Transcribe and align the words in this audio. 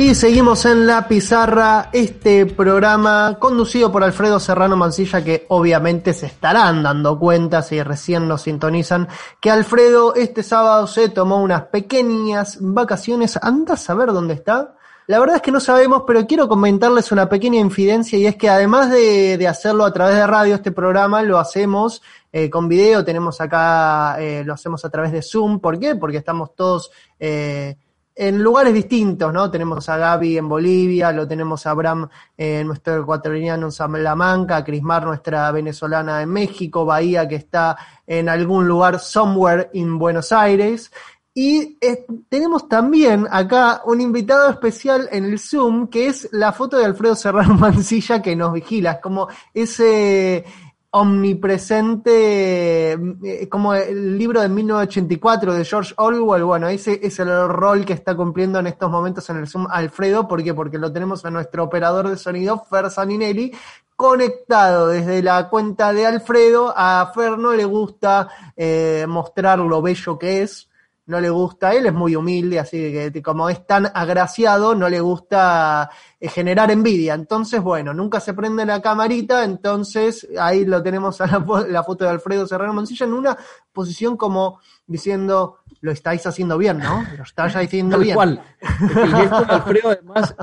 Y 0.00 0.14
seguimos 0.14 0.64
en 0.64 0.86
la 0.86 1.06
pizarra 1.06 1.90
este 1.92 2.46
programa 2.46 3.36
conducido 3.38 3.92
por 3.92 4.02
Alfredo 4.02 4.40
Serrano 4.40 4.74
Mancilla 4.74 5.22
que 5.22 5.44
obviamente 5.50 6.14
se 6.14 6.24
estarán 6.24 6.82
dando 6.82 7.18
cuenta 7.18 7.60
si 7.60 7.82
recién 7.82 8.26
nos 8.26 8.40
sintonizan 8.40 9.08
que 9.42 9.50
Alfredo 9.50 10.14
este 10.14 10.42
sábado 10.42 10.86
se 10.86 11.10
tomó 11.10 11.42
unas 11.42 11.64
pequeñas 11.64 12.56
vacaciones. 12.62 13.38
Anda 13.42 13.74
a 13.74 13.76
saber 13.76 14.10
dónde 14.14 14.32
está. 14.32 14.74
La 15.06 15.18
verdad 15.20 15.36
es 15.36 15.42
que 15.42 15.52
no 15.52 15.60
sabemos, 15.60 16.04
pero 16.06 16.26
quiero 16.26 16.48
comentarles 16.48 17.12
una 17.12 17.28
pequeña 17.28 17.60
infidencia 17.60 18.18
y 18.18 18.24
es 18.24 18.36
que 18.36 18.48
además 18.48 18.88
de, 18.90 19.46
hacerlo 19.46 19.84
a 19.84 19.92
través 19.92 20.16
de 20.16 20.26
radio, 20.26 20.54
este 20.54 20.72
programa 20.72 21.22
lo 21.22 21.38
hacemos 21.38 22.00
eh, 22.32 22.48
con 22.48 22.68
video, 22.68 23.04
tenemos 23.04 23.38
acá, 23.42 24.16
eh, 24.18 24.44
lo 24.46 24.54
hacemos 24.54 24.82
a 24.82 24.88
través 24.88 25.12
de 25.12 25.20
Zoom. 25.20 25.60
¿Por 25.60 25.78
qué? 25.78 25.94
Porque 25.94 26.16
estamos 26.16 26.54
todos... 26.54 26.90
Eh, 27.18 27.76
en 28.20 28.42
lugares 28.42 28.74
distintos, 28.74 29.32
¿no? 29.32 29.50
Tenemos 29.50 29.88
a 29.88 29.96
Gaby 29.96 30.36
en 30.36 30.46
Bolivia, 30.46 31.10
lo 31.10 31.26
tenemos 31.26 31.66
a 31.66 31.70
Abraham, 31.70 32.06
eh, 32.36 32.62
nuestro 32.66 33.00
ecuatoriano 33.00 33.68
en 33.68 33.72
Salamanca, 33.72 34.58
a 34.58 34.64
Crismar, 34.64 35.06
nuestra 35.06 35.50
venezolana 35.52 36.20
en 36.20 36.28
México, 36.28 36.84
Bahía, 36.84 37.26
que 37.26 37.36
está 37.36 37.78
en 38.06 38.28
algún 38.28 38.68
lugar, 38.68 39.00
somewhere 39.00 39.70
in 39.72 39.98
Buenos 39.98 40.32
Aires. 40.32 40.92
Y 41.32 41.78
eh, 41.80 42.04
tenemos 42.28 42.68
también 42.68 43.26
acá 43.30 43.80
un 43.86 44.02
invitado 44.02 44.50
especial 44.50 45.08
en 45.10 45.24
el 45.24 45.38
Zoom, 45.38 45.88
que 45.88 46.08
es 46.08 46.28
la 46.32 46.52
foto 46.52 46.76
de 46.76 46.84
Alfredo 46.84 47.14
Serrano 47.14 47.54
Mancilla 47.58 48.20
que 48.20 48.36
nos 48.36 48.52
vigila. 48.52 48.92
Es 48.92 48.98
como 48.98 49.28
ese 49.54 50.44
omnipresente, 50.92 52.92
eh, 52.92 53.48
como 53.48 53.74
el 53.74 54.18
libro 54.18 54.40
de 54.40 54.48
1984 54.48 55.54
de 55.54 55.64
George 55.64 55.94
Orwell, 55.96 56.42
bueno, 56.42 56.68
ese 56.68 56.98
es 57.02 57.20
el 57.20 57.48
rol 57.48 57.84
que 57.84 57.92
está 57.92 58.16
cumpliendo 58.16 58.58
en 58.58 58.66
estos 58.66 58.90
momentos 58.90 59.28
en 59.30 59.36
el 59.36 59.46
Zoom 59.46 59.68
Alfredo, 59.70 60.26
¿por 60.26 60.42
qué? 60.42 60.52
Porque 60.52 60.78
lo 60.78 60.92
tenemos 60.92 61.24
a 61.24 61.30
nuestro 61.30 61.64
operador 61.64 62.08
de 62.08 62.16
sonido, 62.16 62.64
Fer 62.68 62.90
Saninelli, 62.90 63.52
conectado 63.94 64.88
desde 64.88 65.22
la 65.22 65.48
cuenta 65.48 65.92
de 65.92 66.06
Alfredo, 66.06 66.72
a 66.74 67.12
Fer 67.14 67.38
no 67.38 67.52
le 67.52 67.66
gusta 67.66 68.28
eh, 68.56 69.04
mostrar 69.06 69.60
lo 69.60 69.82
bello 69.82 70.18
que 70.18 70.42
es, 70.42 70.69
no 71.10 71.20
le 71.20 71.28
gusta, 71.28 71.74
él 71.74 71.86
es 71.86 71.92
muy 71.92 72.14
humilde, 72.14 72.60
así 72.60 72.78
que 73.10 73.20
como 73.20 73.50
es 73.50 73.66
tan 73.66 73.90
agraciado, 73.92 74.76
no 74.76 74.88
le 74.88 75.00
gusta 75.00 75.90
eh, 76.20 76.28
generar 76.28 76.70
envidia. 76.70 77.14
Entonces, 77.14 77.60
bueno, 77.60 77.92
nunca 77.92 78.20
se 78.20 78.32
prende 78.32 78.64
la 78.64 78.80
camarita, 78.80 79.42
entonces 79.42 80.28
ahí 80.38 80.64
lo 80.64 80.80
tenemos 80.80 81.20
a 81.20 81.26
la, 81.26 81.82
foto 81.82 82.04
de 82.04 82.10
Alfredo 82.10 82.46
Serrano 82.46 82.72
Mancilla 82.72 83.06
en 83.06 83.14
una 83.14 83.36
posición 83.72 84.16
como 84.16 84.60
diciendo, 84.86 85.58
lo 85.80 85.90
estáis 85.90 86.24
haciendo 86.28 86.56
bien, 86.56 86.78
¿no? 86.78 87.04
Lo 87.16 87.24
estáis 87.24 87.56
haciendo 87.56 87.96
Tal 87.96 88.04
bien. 88.04 88.14
cual. 88.14 88.42
El 88.60 89.16
gesto 89.16 89.44
de 89.44 89.52
Alfredo, 89.52 89.90
además, 89.90 90.34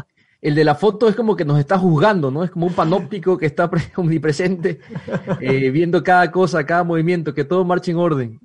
el 0.48 0.56
de 0.56 0.64
la 0.64 0.76
foto 0.76 1.10
es 1.10 1.16
como 1.16 1.36
que 1.36 1.44
nos 1.44 1.60
está 1.60 1.78
juzgando, 1.78 2.32
¿no? 2.32 2.42
Es 2.42 2.52
como 2.52 2.68
un 2.68 2.74
panóptico 2.74 3.38
que 3.38 3.48
está 3.48 3.70
omnipresente, 3.98 4.80
eh, 5.42 5.70
viendo 5.72 6.02
cada 6.02 6.32
cosa, 6.32 6.66
cada 6.66 6.86
movimiento, 6.86 7.34
que 7.34 7.44
todo 7.44 7.66
marche 7.66 7.92
en 7.92 7.98
orden. 7.98 8.40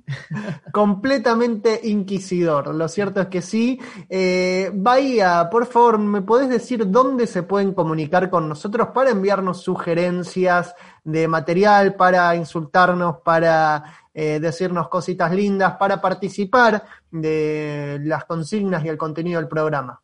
Completamente 0.73 1.79
inquisidor. 1.83 2.75
Lo 2.75 2.89
cierto 2.89 3.21
es 3.21 3.27
que 3.27 3.41
sí. 3.41 3.79
Eh, 4.09 4.69
Bahía, 4.73 5.47
por 5.49 5.65
favor, 5.65 5.97
¿me 5.97 6.21
podés 6.21 6.49
decir 6.49 6.91
dónde 6.91 7.25
se 7.25 7.43
pueden 7.43 7.73
comunicar 7.73 8.29
con 8.29 8.49
nosotros 8.49 8.89
para 8.93 9.11
enviarnos 9.11 9.61
sugerencias 9.61 10.75
de 11.05 11.29
material, 11.29 11.95
para 11.95 12.35
insultarnos, 12.35 13.19
para 13.23 13.81
eh, 14.13 14.41
decirnos 14.41 14.89
cositas 14.89 15.31
lindas, 15.31 15.77
para 15.77 16.01
participar 16.01 16.83
de 17.11 18.01
las 18.03 18.25
consignas 18.25 18.83
y 18.83 18.89
el 18.89 18.97
contenido 18.97 19.39
del 19.39 19.47
programa? 19.47 20.02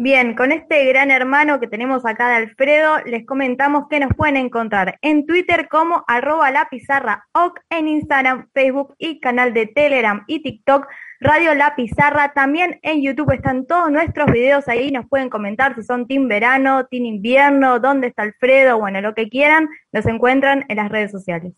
Bien, 0.00 0.36
con 0.36 0.52
este 0.52 0.84
gran 0.84 1.10
hermano 1.10 1.58
que 1.58 1.66
tenemos 1.66 2.06
acá 2.06 2.28
de 2.28 2.36
Alfredo, 2.36 2.98
les 3.04 3.26
comentamos 3.26 3.88
que 3.90 3.98
nos 3.98 4.14
pueden 4.14 4.36
encontrar 4.36 4.96
en 5.02 5.26
Twitter 5.26 5.66
como 5.68 6.04
arroba 6.06 6.52
la 6.52 6.68
pizarra 6.70 7.26
en 7.68 7.88
Instagram, 7.88 8.48
Facebook 8.54 8.94
y 8.96 9.18
canal 9.18 9.52
de 9.52 9.66
Telegram 9.66 10.22
y 10.28 10.40
TikTok, 10.40 10.86
Radio 11.18 11.52
La 11.56 11.74
Pizarra. 11.74 12.32
También 12.32 12.78
en 12.82 13.02
YouTube 13.02 13.32
están 13.32 13.66
todos 13.66 13.90
nuestros 13.90 14.30
videos 14.30 14.68
ahí, 14.68 14.92
nos 14.92 15.08
pueden 15.08 15.30
comentar 15.30 15.74
si 15.74 15.82
son 15.82 16.06
Team 16.06 16.28
Verano, 16.28 16.86
Team 16.86 17.04
Invierno, 17.04 17.80
dónde 17.80 18.06
está 18.06 18.22
Alfredo, 18.22 18.78
bueno, 18.78 19.00
lo 19.00 19.14
que 19.14 19.28
quieran, 19.28 19.68
los 19.90 20.06
encuentran 20.06 20.64
en 20.68 20.76
las 20.76 20.90
redes 20.90 21.10
sociales. 21.10 21.54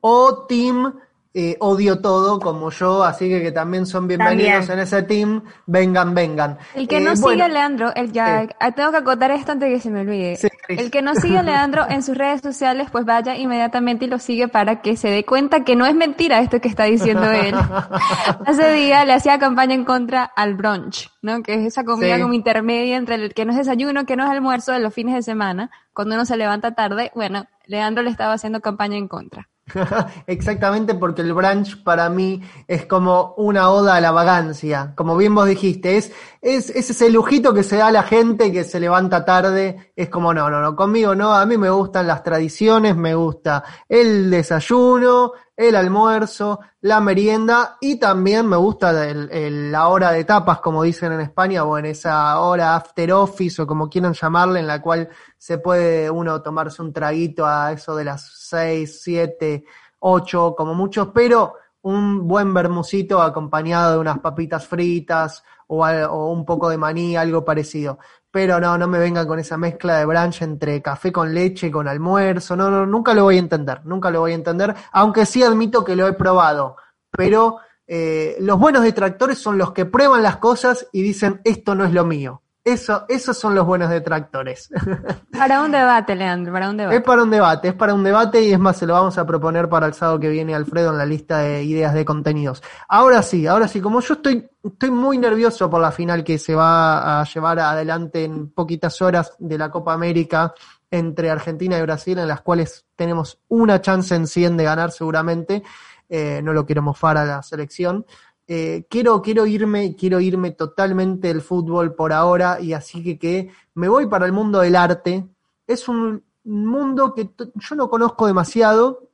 O 0.00 0.44
Team 0.48 0.92
eh, 1.38 1.54
odio 1.60 2.00
todo 2.00 2.40
como 2.40 2.70
yo, 2.70 3.04
así 3.04 3.28
que, 3.28 3.42
que 3.42 3.52
también 3.52 3.84
son 3.84 4.08
bienvenidos 4.08 4.66
También. 4.66 4.78
en 4.78 4.82
ese 4.84 5.02
team. 5.02 5.42
Vengan, 5.66 6.14
vengan. 6.14 6.56
El 6.74 6.88
que 6.88 6.96
Eh, 6.96 7.00
no 7.00 7.10
bueno, 7.16 7.28
sigue 7.28 7.42
a 7.42 7.48
Leandro, 7.48 7.94
el 7.94 8.10
ya, 8.10 8.48
ah, 8.58 8.72
tengo 8.72 8.90
que 8.90 8.96
acotar 8.96 9.30
esto 9.32 9.52
antes 9.52 9.68
de 9.68 9.74
que 9.74 9.80
se 9.82 9.90
me 9.90 10.00
olvide. 10.00 10.36
Sí, 10.36 10.48
el 10.68 10.90
que 10.90 11.02
no 11.02 11.14
sigue 11.14 11.36
a 11.36 11.42
Leandro 11.50 11.84
en 11.90 12.02
sus 12.02 12.16
redes 12.16 12.40
sociales, 12.40 12.88
pues 12.90 13.04
vaya 13.04 13.36
inmediatamente 13.36 14.06
y 14.06 14.08
lo 14.08 14.18
sigue 14.18 14.48
para 14.48 14.80
que 14.80 14.96
se 14.96 15.08
dé 15.10 15.26
cuenta 15.26 15.62
que 15.62 15.76
no 15.76 15.84
es 15.84 15.94
mentira 15.94 16.40
esto 16.40 16.58
que 16.58 16.68
está 16.68 16.84
diciendo 16.84 17.30
él. 17.30 17.54
Hace 18.46 18.72
día 18.72 19.04
le 19.04 19.12
hacía 19.12 19.38
campaña 19.38 19.74
en 19.74 19.84
contra 19.84 20.24
al 20.24 20.54
brunch, 20.54 21.10
¿no? 21.20 21.42
Que 21.42 21.52
es 21.54 21.66
esa 21.66 21.84
comida 21.84 22.16
Sí. 22.16 22.22
como 22.22 22.32
intermedia 22.32 22.96
entre 22.96 23.16
el 23.16 23.34
que 23.34 23.44
no 23.44 23.52
es 23.52 23.58
desayuno, 23.58 24.06
que 24.06 24.16
no 24.16 24.24
es 24.24 24.30
almuerzo 24.30 24.72
de 24.72 24.78
los 24.78 24.94
fines 24.94 25.14
de 25.14 25.22
semana, 25.22 25.70
cuando 25.92 26.14
uno 26.14 26.24
se 26.24 26.38
levanta 26.38 26.74
tarde. 26.74 27.12
Bueno, 27.14 27.44
Leandro 27.66 28.02
le 28.02 28.10
estaba 28.10 28.32
haciendo 28.32 28.60
campaña 28.62 28.96
en 28.96 29.08
contra. 29.08 29.48
Exactamente 30.26 30.94
porque 30.94 31.22
el 31.22 31.34
brunch 31.34 31.82
para 31.82 32.08
mí 32.08 32.40
es 32.68 32.86
como 32.86 33.34
una 33.36 33.70
oda 33.70 33.96
a 33.96 34.00
la 34.00 34.12
vagancia, 34.12 34.92
como 34.94 35.16
bien 35.16 35.34
vos 35.34 35.48
dijiste, 35.48 35.96
es, 35.96 36.12
es, 36.40 36.70
es 36.70 36.90
ese 36.90 37.10
lujito 37.10 37.52
que 37.52 37.64
se 37.64 37.76
da 37.76 37.88
a 37.88 37.92
la 37.92 38.04
gente 38.04 38.52
que 38.52 38.62
se 38.62 38.78
levanta 38.78 39.24
tarde, 39.24 39.92
es 39.96 40.08
como 40.08 40.32
no, 40.32 40.48
no, 40.50 40.60
no, 40.60 40.76
conmigo 40.76 41.16
no, 41.16 41.34
a 41.34 41.44
mí 41.46 41.58
me 41.58 41.70
gustan 41.70 42.06
las 42.06 42.22
tradiciones, 42.22 42.96
me 42.96 43.14
gusta 43.16 43.64
el 43.88 44.30
desayuno, 44.30 45.32
el 45.56 45.74
almuerzo, 45.74 46.60
la 46.82 47.00
merienda 47.00 47.78
y 47.80 47.98
también 47.98 48.46
me 48.46 48.56
gusta 48.56 49.08
el- 49.08 49.72
la 49.72 49.88
hora 49.88 50.12
de 50.12 50.24
tapas, 50.24 50.60
como 50.60 50.82
dicen 50.82 51.12
en 51.12 51.20
España, 51.22 51.64
o 51.64 51.78
en 51.78 51.86
esa 51.86 52.38
hora 52.40 52.76
after 52.76 53.12
office 53.12 53.62
o 53.62 53.66
como 53.66 53.88
quieran 53.88 54.12
llamarle, 54.12 54.60
en 54.60 54.66
la 54.66 54.82
cual 54.82 55.08
se 55.38 55.58
puede 55.58 56.10
uno 56.10 56.42
tomarse 56.42 56.82
un 56.82 56.92
traguito 56.92 57.46
a 57.46 57.72
eso 57.72 57.96
de 57.96 58.04
las 58.04 58.22
6, 58.48 59.00
7, 59.02 59.64
8, 60.00 60.54
como 60.56 60.74
muchos, 60.74 61.08
pero 61.14 61.54
un 61.82 62.26
buen 62.26 62.52
bermucito 62.52 63.22
acompañado 63.22 63.92
de 63.92 63.98
unas 63.98 64.18
papitas 64.18 64.66
fritas 64.66 65.42
o, 65.68 65.86
o 65.86 66.32
un 66.32 66.44
poco 66.44 66.68
de 66.68 66.76
maní, 66.76 67.16
algo 67.16 67.44
parecido. 67.44 67.98
Pero 68.36 68.60
no, 68.60 68.76
no 68.76 68.86
me 68.86 68.98
vengan 68.98 69.26
con 69.26 69.38
esa 69.38 69.56
mezcla 69.56 69.96
de 69.96 70.04
brunch 70.04 70.42
entre 70.42 70.82
café 70.82 71.10
con 71.10 71.32
leche, 71.32 71.70
con 71.70 71.88
almuerzo. 71.88 72.54
No, 72.54 72.70
no, 72.70 72.84
nunca 72.84 73.14
lo 73.14 73.22
voy 73.22 73.36
a 73.36 73.38
entender, 73.38 73.80
nunca 73.86 74.10
lo 74.10 74.20
voy 74.20 74.32
a 74.32 74.34
entender, 74.34 74.74
aunque 74.92 75.24
sí 75.24 75.42
admito 75.42 75.82
que 75.82 75.96
lo 75.96 76.06
he 76.06 76.12
probado. 76.12 76.76
Pero 77.10 77.60
eh, 77.86 78.36
los 78.40 78.58
buenos 78.58 78.82
detractores 78.82 79.38
son 79.38 79.56
los 79.56 79.72
que 79.72 79.86
prueban 79.86 80.22
las 80.22 80.36
cosas 80.36 80.86
y 80.92 81.00
dicen 81.00 81.40
esto 81.44 81.74
no 81.74 81.86
es 81.86 81.94
lo 81.94 82.04
mío. 82.04 82.42
Eso, 82.66 83.04
esos 83.08 83.38
son 83.38 83.54
los 83.54 83.64
buenos 83.64 83.90
detractores. 83.90 84.68
Para 85.30 85.62
un 85.62 85.70
debate, 85.70 86.16
Leandro, 86.16 86.52
para 86.52 86.68
un 86.68 86.76
debate. 86.76 86.96
Es 86.96 87.02
para 87.04 87.22
un 87.22 87.30
debate, 87.30 87.68
es 87.68 87.74
para 87.74 87.94
un 87.94 88.02
debate 88.02 88.42
y 88.42 88.52
es 88.52 88.58
más, 88.58 88.76
se 88.76 88.86
lo 88.86 88.94
vamos 88.94 89.16
a 89.18 89.24
proponer 89.24 89.68
para 89.68 89.86
el 89.86 89.94
sábado 89.94 90.18
que 90.18 90.28
viene 90.28 90.52
Alfredo 90.52 90.90
en 90.90 90.98
la 90.98 91.06
lista 91.06 91.38
de 91.38 91.62
ideas 91.62 91.94
de 91.94 92.04
contenidos. 92.04 92.64
Ahora 92.88 93.22
sí, 93.22 93.46
ahora 93.46 93.68
sí, 93.68 93.80
como 93.80 94.00
yo 94.00 94.14
estoy, 94.14 94.48
estoy 94.64 94.90
muy 94.90 95.16
nervioso 95.16 95.70
por 95.70 95.80
la 95.80 95.92
final 95.92 96.24
que 96.24 96.38
se 96.38 96.56
va 96.56 97.20
a 97.20 97.24
llevar 97.24 97.60
adelante 97.60 98.24
en 98.24 98.50
poquitas 98.50 99.00
horas 99.00 99.34
de 99.38 99.58
la 99.58 99.70
Copa 99.70 99.92
América 99.92 100.52
entre 100.90 101.30
Argentina 101.30 101.78
y 101.78 101.82
Brasil, 101.82 102.18
en 102.18 102.26
las 102.26 102.40
cuales 102.40 102.84
tenemos 102.96 103.38
una 103.46 103.80
chance 103.80 104.12
en 104.12 104.26
100 104.26 104.56
de 104.56 104.64
ganar 104.64 104.90
seguramente. 104.90 105.62
Eh, 106.08 106.40
no 106.42 106.52
lo 106.52 106.64
quiero 106.64 106.82
mofar 106.82 107.16
a 107.16 107.24
la 107.24 107.42
selección, 107.42 108.06
eh, 108.48 108.86
quiero, 108.88 109.20
quiero 109.22 109.46
irme, 109.46 109.96
quiero 109.96 110.20
irme 110.20 110.52
totalmente 110.52 111.28
del 111.28 111.40
fútbol 111.40 111.94
por 111.94 112.12
ahora 112.12 112.60
y 112.60 112.72
así 112.72 113.02
que, 113.02 113.18
que 113.18 113.50
me 113.74 113.88
voy 113.88 114.06
para 114.06 114.26
el 114.26 114.32
mundo 114.32 114.60
del 114.60 114.76
arte. 114.76 115.26
Es 115.66 115.88
un 115.88 116.22
mundo 116.44 117.12
que 117.14 117.30
yo 117.54 117.74
no 117.74 117.90
conozco 117.90 118.26
demasiado 118.26 119.10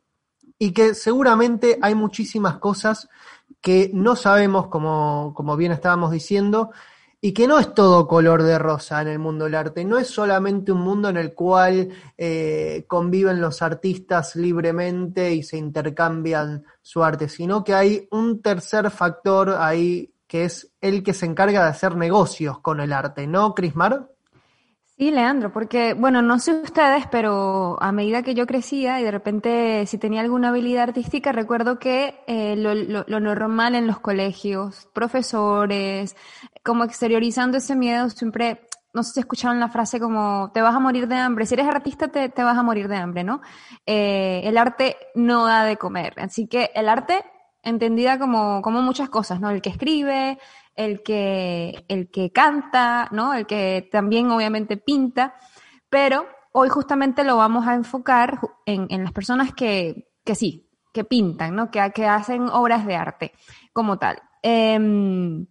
y 0.59 0.73
que 0.73 0.95
seguramente 0.95 1.79
hay 1.81 1.95
muchísimas 1.95 2.59
cosas 2.59 3.09
que 3.61 3.91
no 3.95 4.17
sabemos, 4.17 4.67
como, 4.67 5.33
como 5.35 5.57
bien 5.57 5.73
estábamos 5.73 6.11
diciendo, 6.11 6.71
y 7.25 7.33
que 7.33 7.47
no 7.47 7.61
es 7.61 7.73
todo 7.73 8.09
color 8.09 8.43
de 8.43 8.59
rosa 8.59 9.01
en 9.01 9.07
el 9.07 9.21
mundo 9.21 9.45
del 9.45 9.55
arte, 9.55 9.85
no 9.85 9.97
es 9.97 10.09
solamente 10.09 10.73
un 10.73 10.81
mundo 10.81 11.09
en 11.09 11.17
el 11.17 11.35
cual 11.35 11.89
eh, 12.19 12.85
conviven 12.89 13.41
los 13.41 13.63
artistas 13.63 14.35
libremente 14.35 15.33
y 15.33 15.45
se 15.45 15.57
intercambian 15.57 16.65
su 16.83 17.05
arte, 17.05 17.29
sino 17.29 17.63
que 17.63 17.75
hay 17.75 18.09
un 18.11 18.43
tercer 18.43 18.91
factor 18.91 19.51
ahí 19.51 20.13
que 20.27 20.47
es 20.47 20.73
el 20.81 21.05
que 21.05 21.15
se 21.15 21.27
encarga 21.27 21.63
de 21.63 21.71
hacer 21.71 21.95
negocios 21.95 22.59
con 22.59 22.81
el 22.81 22.93
arte, 22.93 23.29
¿no, 23.29 23.55
Crismar? 23.55 24.09
Sí, 25.03 25.11
Leandro, 25.11 25.53
porque, 25.53 25.95
bueno, 25.95 26.23
no 26.23 26.39
sé 26.39 26.53
ustedes, 26.53 27.07
pero 27.11 27.77
a 27.83 27.93
medida 27.93 28.23
que 28.23 28.35
yo 28.35 28.47
crecía 28.47 29.01
y 29.01 29.03
de 29.03 29.11
repente 29.11 29.85
si 29.87 29.99
tenía 29.99 30.21
alguna 30.21 30.51
habilidad 30.51 30.85
artística, 30.85 31.33
recuerdo 31.33 31.79
que 31.79 32.21
eh, 32.27 32.55
lo, 32.57 32.75
lo, 32.75 33.21
normal 33.21 33.75
en 33.75 33.87
los 33.87 33.99
colegios, 33.99 34.89
profesores, 34.93 36.15
como 36.63 36.85
exteriorizando 36.85 37.59
ese 37.59 37.75
miedo, 37.77 38.09
siempre, 38.11 38.69
no 38.95 39.03
sé 39.03 39.13
si 39.15 39.21
escucharon 39.21 39.61
la 39.61 39.69
frase 39.69 40.01
como, 40.01 40.51
te 40.53 40.63
vas 40.63 40.75
a 40.75 40.81
morir 40.81 41.09
de 41.09 41.17
hambre, 41.17 41.47
si 41.47 41.55
eres 41.55 41.67
artista 41.67 42.09
te, 42.09 42.29
te 42.29 42.43
vas 42.43 42.57
a 42.57 42.63
morir 42.63 42.89
de 42.89 42.97
hambre, 42.97 43.25
¿no? 43.25 43.41
Eh, 43.87 44.43
el 44.45 44.57
arte 44.59 44.97
no 45.15 45.47
da 45.47 45.65
de 45.65 45.77
comer, 45.77 46.15
así 46.19 46.47
que 46.47 46.71
el 46.75 46.89
arte 46.89 47.25
entendida 47.63 48.19
como, 48.19 48.63
como 48.63 48.83
muchas 48.83 49.09
cosas, 49.09 49.41
¿no? 49.41 49.51
El 49.51 49.63
que 49.63 49.71
escribe, 49.71 50.39
el 50.75 51.03
que, 51.03 51.85
el 51.89 52.11
que 52.11 52.33
canta, 52.33 53.09
¿no? 53.13 53.35
El 53.35 53.47
que 53.47 53.89
también 53.91 54.31
obviamente 54.31 54.77
pinta, 54.77 55.35
pero 55.89 56.27
hoy 56.53 56.69
justamente 56.69 57.25
lo 57.25 57.37
vamos 57.37 57.67
a 57.67 57.75
enfocar 57.75 58.41
en, 58.67 58.87
en 58.91 59.05
las 59.05 59.13
personas 59.13 59.55
que, 59.55 60.11
que 60.25 60.35
sí, 60.35 60.69
que 60.93 61.05
pintan, 61.05 61.55
¿no? 61.57 61.71
Que, 61.71 61.91
que 61.95 62.07
hacen 62.07 62.49
obras 62.49 62.87
de 62.87 62.97
arte 62.97 63.33
como 63.73 63.99
tal. 63.99 64.21
Em, 64.43 65.47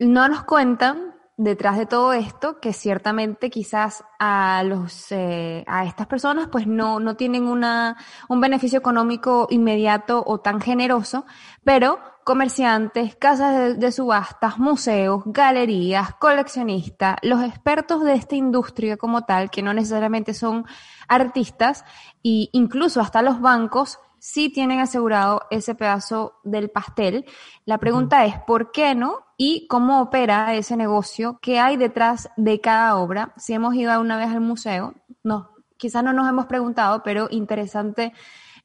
no 0.00 0.28
nos 0.28 0.44
cuentan 0.44 1.14
detrás 1.36 1.78
de 1.78 1.86
todo 1.86 2.12
esto 2.12 2.60
que 2.60 2.74
ciertamente 2.74 3.48
quizás 3.48 4.04
a 4.18 4.62
los 4.62 5.10
eh, 5.10 5.64
a 5.66 5.86
estas 5.86 6.06
personas 6.06 6.48
pues 6.48 6.66
no 6.66 7.00
no 7.00 7.16
tienen 7.16 7.44
una 7.44 7.96
un 8.28 8.42
beneficio 8.42 8.78
económico 8.78 9.46
inmediato 9.48 10.22
o 10.26 10.40
tan 10.40 10.60
generoso 10.60 11.24
pero 11.64 11.98
comerciantes 12.24 13.16
casas 13.16 13.78
de, 13.78 13.92
subastas 13.92 14.58
museos 14.58 15.22
galerías 15.24 16.14
coleccionistas 16.16 17.16
los 17.22 17.42
expertos 17.42 18.04
de 18.04 18.14
esta 18.14 18.36
industria 18.36 18.98
como 18.98 19.24
tal 19.24 19.50
que 19.50 19.62
no 19.62 19.72
necesariamente 19.72 20.34
son 20.34 20.66
artistas 21.08 21.84
e 22.22 22.50
incluso 22.52 23.00
hasta 23.00 23.22
los 23.22 23.40
bancos 23.40 23.98
sí 24.20 24.50
tienen 24.50 24.78
asegurado 24.78 25.42
ese 25.50 25.74
pedazo 25.74 26.34
del 26.44 26.70
pastel. 26.70 27.24
La 27.64 27.78
pregunta 27.78 28.24
es, 28.24 28.38
¿por 28.46 28.70
qué 28.70 28.94
no? 28.94 29.24
y 29.42 29.66
cómo 29.68 30.02
opera 30.02 30.54
ese 30.54 30.76
negocio, 30.76 31.38
qué 31.40 31.58
hay 31.58 31.78
detrás 31.78 32.28
de 32.36 32.60
cada 32.60 32.96
obra. 32.96 33.32
Si 33.38 33.54
hemos 33.54 33.74
ido 33.74 33.98
una 33.98 34.18
vez 34.18 34.28
al 34.28 34.42
museo, 34.42 34.92
no, 35.22 35.52
quizás 35.78 36.04
no 36.04 36.12
nos 36.12 36.28
hemos 36.28 36.44
preguntado, 36.44 37.02
pero 37.02 37.26
interesante 37.30 38.12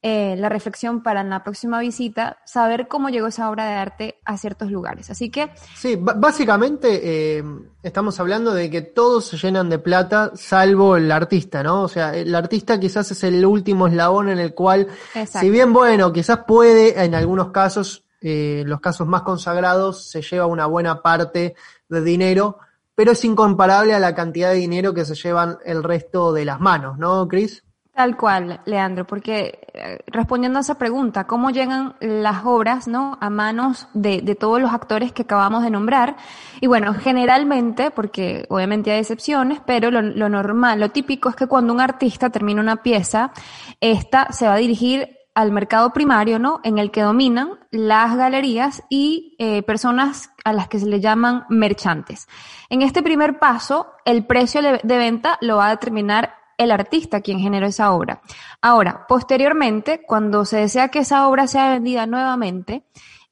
eh, 0.01 0.35
la 0.37 0.49
reflexión 0.49 1.01
para 1.01 1.23
la 1.23 1.45
próxima 1.45 1.79
visita, 1.79 2.39
saber 2.43 2.89
cómo 2.89 3.07
llegó 3.07 3.27
esa 3.27 3.49
obra 3.49 3.65
de 3.65 3.73
arte 3.73 4.14
a 4.25 4.37
ciertos 4.37 4.71
lugares. 4.71 5.09
Así 5.09 5.29
que... 5.29 5.51
Sí, 5.75 5.97
básicamente 5.97 7.37
eh, 7.37 7.43
estamos 7.83 8.19
hablando 8.19 8.53
de 8.53 8.69
que 8.69 8.81
todos 8.81 9.27
se 9.27 9.37
llenan 9.37 9.69
de 9.69 9.79
plata, 9.79 10.31
salvo 10.35 10.97
el 10.97 11.11
artista, 11.11 11.63
¿no? 11.63 11.83
O 11.83 11.87
sea, 11.87 12.15
el 12.15 12.33
artista 12.33 12.79
quizás 12.79 13.11
es 13.11 13.23
el 13.23 13.45
último 13.45 13.87
eslabón 13.87 14.29
en 14.29 14.39
el 14.39 14.53
cual, 14.53 14.87
si 15.25 15.49
bien 15.49 15.71
bueno, 15.71 16.11
quizás 16.11 16.39
puede 16.45 17.03
en 17.03 17.15
algunos 17.15 17.51
casos 17.51 18.05
eh, 18.27 18.63
los 18.65 18.79
casos 18.79 19.05
más 19.05 19.21
consagrados, 19.21 20.09
se 20.09 20.23
lleva 20.23 20.47
una 20.47 20.65
buena 20.65 21.03
parte 21.03 21.53
de 21.87 22.01
dinero, 22.01 22.57
pero 22.95 23.11
es 23.11 23.23
incomparable 23.23 23.93
a 23.93 23.99
la 23.99 24.15
cantidad 24.15 24.49
de 24.49 24.55
dinero 24.55 24.95
que 24.95 25.05
se 25.05 25.13
llevan 25.13 25.59
el 25.63 25.83
resto 25.83 26.33
de 26.33 26.45
las 26.45 26.59
manos, 26.59 26.97
¿no, 26.97 27.27
Cris? 27.27 27.64
Tal 27.95 28.17
cual, 28.17 28.59
Leandro, 28.65 29.07
porque 29.07 29.69
eh, 29.73 29.99
respondiendo 30.07 30.59
a 30.59 30.63
esa 30.63 30.77
pregunta, 30.77 31.27
¿cómo 31.27 31.49
llegan 31.49 31.95
las 32.01 32.43
obras 32.43 32.89
¿no? 32.89 33.17
a 33.21 33.29
manos 33.29 33.87
de, 33.93 34.35
todos 34.37 34.59
los 34.59 34.73
actores 34.73 35.13
que 35.13 35.21
acabamos 35.21 35.63
de 35.63 35.69
nombrar? 35.69 36.17
Y 36.59 36.67
bueno, 36.67 36.93
generalmente, 36.93 37.91
porque 37.91 38.47
obviamente 38.49 38.91
hay 38.91 38.99
excepciones, 38.99 39.61
pero 39.65 39.91
lo, 39.91 40.01
lo 40.01 40.27
normal, 40.27 40.81
lo 40.81 40.91
típico 40.91 41.29
es 41.29 41.37
que 41.37 41.47
cuando 41.47 41.71
un 41.71 41.79
artista 41.79 42.29
termina 42.29 42.59
una 42.59 42.83
pieza, 42.83 43.31
esta 43.79 44.29
se 44.33 44.45
va 44.45 44.55
a 44.55 44.57
dirigir 44.57 45.17
al 45.33 45.53
mercado 45.53 45.93
primario, 45.93 46.37
¿no? 46.37 46.59
En 46.65 46.79
el 46.79 46.91
que 46.91 47.01
dominan 47.01 47.59
las 47.71 48.17
galerías 48.17 48.83
y 48.89 49.37
eh, 49.39 49.63
personas 49.63 50.31
a 50.43 50.51
las 50.51 50.67
que 50.67 50.79
se 50.79 50.85
le 50.85 50.99
llaman 50.99 51.45
merchantes. 51.47 52.27
En 52.69 52.81
este 52.81 53.01
primer 53.01 53.39
paso, 53.39 53.93
el 54.03 54.25
precio 54.25 54.61
de 54.61 54.97
venta 54.97 55.37
lo 55.39 55.57
va 55.57 55.67
a 55.67 55.71
determinar 55.71 56.44
el 56.57 56.71
artista 56.71 57.21
quien 57.21 57.39
generó 57.39 57.67
esa 57.67 57.91
obra. 57.91 58.21
Ahora, 58.61 59.05
posteriormente, 59.07 60.01
cuando 60.05 60.45
se 60.45 60.57
desea 60.57 60.89
que 60.89 60.99
esa 60.99 61.27
obra 61.27 61.47
sea 61.47 61.69
vendida 61.71 62.05
nuevamente, 62.05 62.83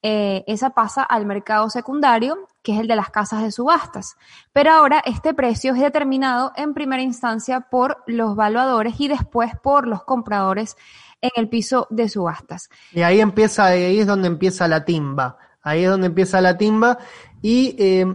eh, 0.05 0.43
esa 0.47 0.71
pasa 0.71 1.01
al 1.01 1.25
mercado 1.25 1.69
secundario, 1.69 2.49
que 2.61 2.73
es 2.73 2.79
el 2.81 2.87
de 2.87 2.97
las 2.97 3.09
casas 3.09 3.41
de 3.41 3.51
subastas. 3.51 4.17
Pero 4.51 4.71
ahora 4.71 5.01
este 5.05 5.33
precio 5.33 5.73
es 5.73 5.79
determinado 5.79 6.51
en 6.57 6.73
primera 6.73 7.01
instancia 7.01 7.61
por 7.61 8.03
los 8.05 8.35
valuadores 8.35 8.99
y 8.99 9.07
después 9.07 9.51
por 9.61 9.87
los 9.87 10.03
compradores 10.03 10.75
en 11.21 11.31
el 11.37 11.47
piso 11.47 11.87
de 11.89 12.09
subastas. 12.09 12.69
Y 12.91 13.01
ahí 13.01 13.21
empieza, 13.21 13.67
ahí 13.67 13.99
es 13.99 14.07
donde 14.07 14.27
empieza 14.27 14.67
la 14.67 14.83
timba. 14.83 15.37
Ahí 15.61 15.85
es 15.85 15.89
donde 15.89 16.07
empieza 16.07 16.41
la 16.41 16.57
timba. 16.57 16.97
Y 17.41 17.75
eh, 17.79 18.05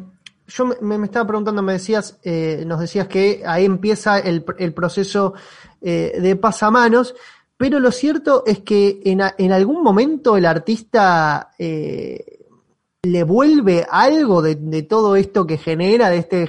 yo 0.49 0.67
me, 0.81 1.05
estaba 1.05 1.27
preguntando, 1.27 1.63
me 1.63 1.75
decías, 1.75 2.19
eh, 2.23 2.65
nos 2.67 2.81
decías 2.81 3.07
que 3.07 3.43
ahí 3.47 3.65
empieza 3.65 4.19
el, 4.19 4.43
proceso 4.43 5.35
eh, 5.81 6.19
de 6.21 6.37
pasamanos, 6.37 7.15
pero 7.57 7.79
lo 7.79 7.93
cierto 7.93 8.43
es 8.47 8.61
que 8.61 9.01
en, 9.05 9.53
algún 9.53 9.83
momento 9.83 10.37
el 10.37 10.47
artista 10.47 11.51
le 11.59 13.23
vuelve 13.25 13.87
algo 13.89 14.43
de, 14.43 14.83
todo 14.83 15.17
esto 15.17 15.47
que 15.47 15.59
genera, 15.59 16.09
de 16.09 16.19
este, 16.19 16.47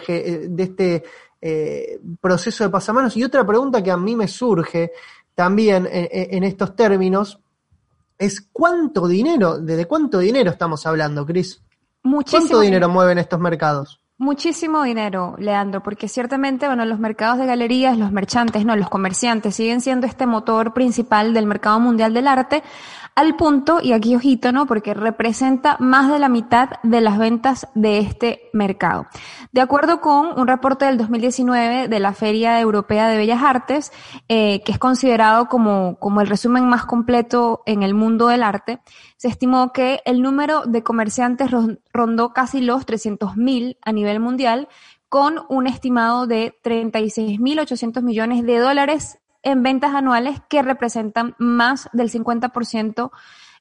de 0.49 0.63
este 0.63 1.03
proceso 2.21 2.63
de 2.63 2.69
pasamanos. 2.69 3.17
Y 3.17 3.23
otra 3.23 3.45
pregunta 3.45 3.83
que 3.83 3.91
a 3.91 3.97
mí 3.97 4.15
me 4.15 4.27
surge 4.27 4.91
también 5.39 5.87
en, 5.89 6.43
estos 6.43 6.75
términos 6.75 7.39
es 8.17 8.41
cuánto 8.51 9.07
dinero, 9.07 9.57
¿desde 9.57 9.85
cuánto 9.85 10.19
dinero 10.19 10.51
estamos 10.51 10.85
hablando, 10.85 11.25
Cris? 11.25 11.61
Muchísimo 12.09 12.41
¿Cuánto 12.41 12.59
dinero 12.61 12.89
mueven 12.89 13.19
estos 13.19 13.39
mercados? 13.39 14.01
Muchísimo 14.17 14.83
dinero, 14.83 15.35
Leandro, 15.37 15.81
porque 15.81 16.09
ciertamente, 16.09 16.65
bueno, 16.65 16.83
los 16.83 16.99
mercados 16.99 17.37
de 17.37 17.45
galerías, 17.45 17.97
los 17.97 18.11
merchantes, 18.11 18.65
no, 18.65 18.75
los 18.75 18.89
comerciantes 18.89 19.55
siguen 19.55 19.79
siendo 19.79 20.07
este 20.07 20.25
motor 20.25 20.73
principal 20.73 21.33
del 21.33 21.45
mercado 21.45 21.79
mundial 21.79 22.13
del 22.13 22.27
arte, 22.27 22.61
al 23.19 23.35
punto, 23.35 23.79
y 23.83 23.91
aquí 23.91 24.15
ojito, 24.15 24.53
¿no? 24.53 24.65
Porque 24.65 24.93
representa 24.93 25.75
más 25.81 26.09
de 26.09 26.19
la 26.19 26.29
mitad 26.29 26.69
de 26.83 27.01
las 27.01 27.17
ventas 27.17 27.67
de 27.75 27.99
este 27.99 28.49
mercado. 28.53 29.07
De 29.51 29.59
acuerdo 29.59 29.99
con 29.99 30.39
un 30.39 30.47
reporte 30.47 30.85
del 30.85 30.97
2019 30.97 31.89
de 31.89 31.99
la 31.99 32.13
Feria 32.13 32.61
Europea 32.61 33.09
de 33.09 33.17
Bellas 33.17 33.43
Artes, 33.43 33.91
eh, 34.29 34.61
que 34.63 34.71
es 34.71 34.79
considerado 34.79 35.49
como, 35.49 35.97
como 35.99 36.21
el 36.21 36.27
resumen 36.27 36.69
más 36.69 36.85
completo 36.85 37.61
en 37.65 37.83
el 37.83 37.93
mundo 37.93 38.27
del 38.27 38.41
arte, 38.41 38.79
se 39.17 39.27
estimó 39.27 39.73
que 39.73 39.99
el 40.05 40.21
número 40.21 40.61
de 40.65 40.81
comerciantes 40.81 41.51
rondó 41.91 42.31
casi 42.31 42.61
los 42.61 42.85
300.000 42.85 43.79
a 43.81 43.91
nivel 43.91 44.21
mundial, 44.21 44.69
con 45.09 45.41
un 45.49 45.67
estimado 45.67 46.25
de 46.25 46.57
36.800 46.63 48.01
millones 48.01 48.45
de 48.45 48.59
dólares 48.59 49.19
en 49.43 49.63
ventas 49.63 49.93
anuales 49.93 50.41
que 50.49 50.61
representan 50.61 51.35
más 51.37 51.89
del 51.93 52.11
50% 52.11 53.11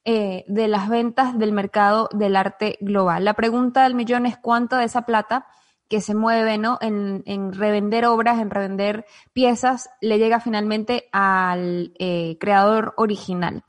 eh, 0.05 0.45
de 0.47 0.67
las 0.67 0.89
ventas 0.89 1.37
del 1.37 1.51
mercado 1.51 2.09
del 2.13 2.35
arte 2.35 2.77
global. 2.81 3.25
La 3.25 3.33
pregunta 3.33 3.83
del 3.83 3.95
millón 3.95 4.25
es 4.25 4.37
cuánto 4.37 4.77
de 4.77 4.85
esa 4.85 5.03
plata 5.03 5.47
que 5.89 6.01
se 6.01 6.15
mueve 6.15 6.57
¿no? 6.57 6.77
en, 6.81 7.23
en 7.25 7.51
revender 7.51 8.05
obras, 8.05 8.39
en 8.39 8.51
revender 8.51 9.05
piezas, 9.33 9.89
le 10.01 10.19
llega 10.19 10.39
finalmente 10.39 11.09
al 11.11 11.93
eh, 11.99 12.37
creador 12.39 12.93
original. 12.95 13.63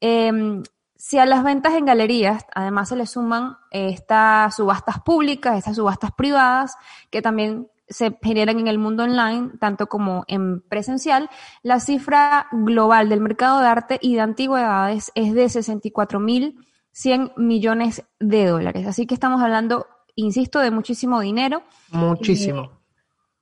Em, 0.00 0.62
si 0.96 1.18
a 1.18 1.26
las 1.26 1.44
ventas 1.44 1.74
en 1.74 1.84
galerías 1.84 2.46
además 2.54 2.88
se 2.88 2.96
le 2.96 3.06
suman 3.06 3.58
estas 3.70 4.56
subastas 4.56 5.00
públicas, 5.02 5.56
estas 5.56 5.76
subastas 5.76 6.10
privadas, 6.12 6.76
que 7.10 7.22
también 7.22 7.68
se 7.88 8.16
generan 8.22 8.58
en 8.58 8.68
el 8.68 8.78
mundo 8.78 9.04
online, 9.04 9.52
tanto 9.60 9.86
como 9.86 10.24
en 10.28 10.60
presencial, 10.60 11.30
la 11.62 11.80
cifra 11.80 12.48
global 12.52 13.08
del 13.08 13.20
mercado 13.20 13.60
de 13.60 13.68
arte 13.68 13.98
y 14.02 14.14
de 14.14 14.20
antigüedades 14.20 15.12
es 15.14 15.34
de 15.34 15.48
64 15.48 16.20
mil 16.20 16.56
100 16.96 17.32
millones 17.36 18.04
de 18.18 18.46
dólares. 18.46 18.86
Así 18.86 19.06
que 19.06 19.12
estamos 19.12 19.42
hablando, 19.42 19.86
insisto, 20.14 20.60
de 20.60 20.70
muchísimo 20.70 21.20
dinero. 21.20 21.62
Muchísimo. 21.90 22.70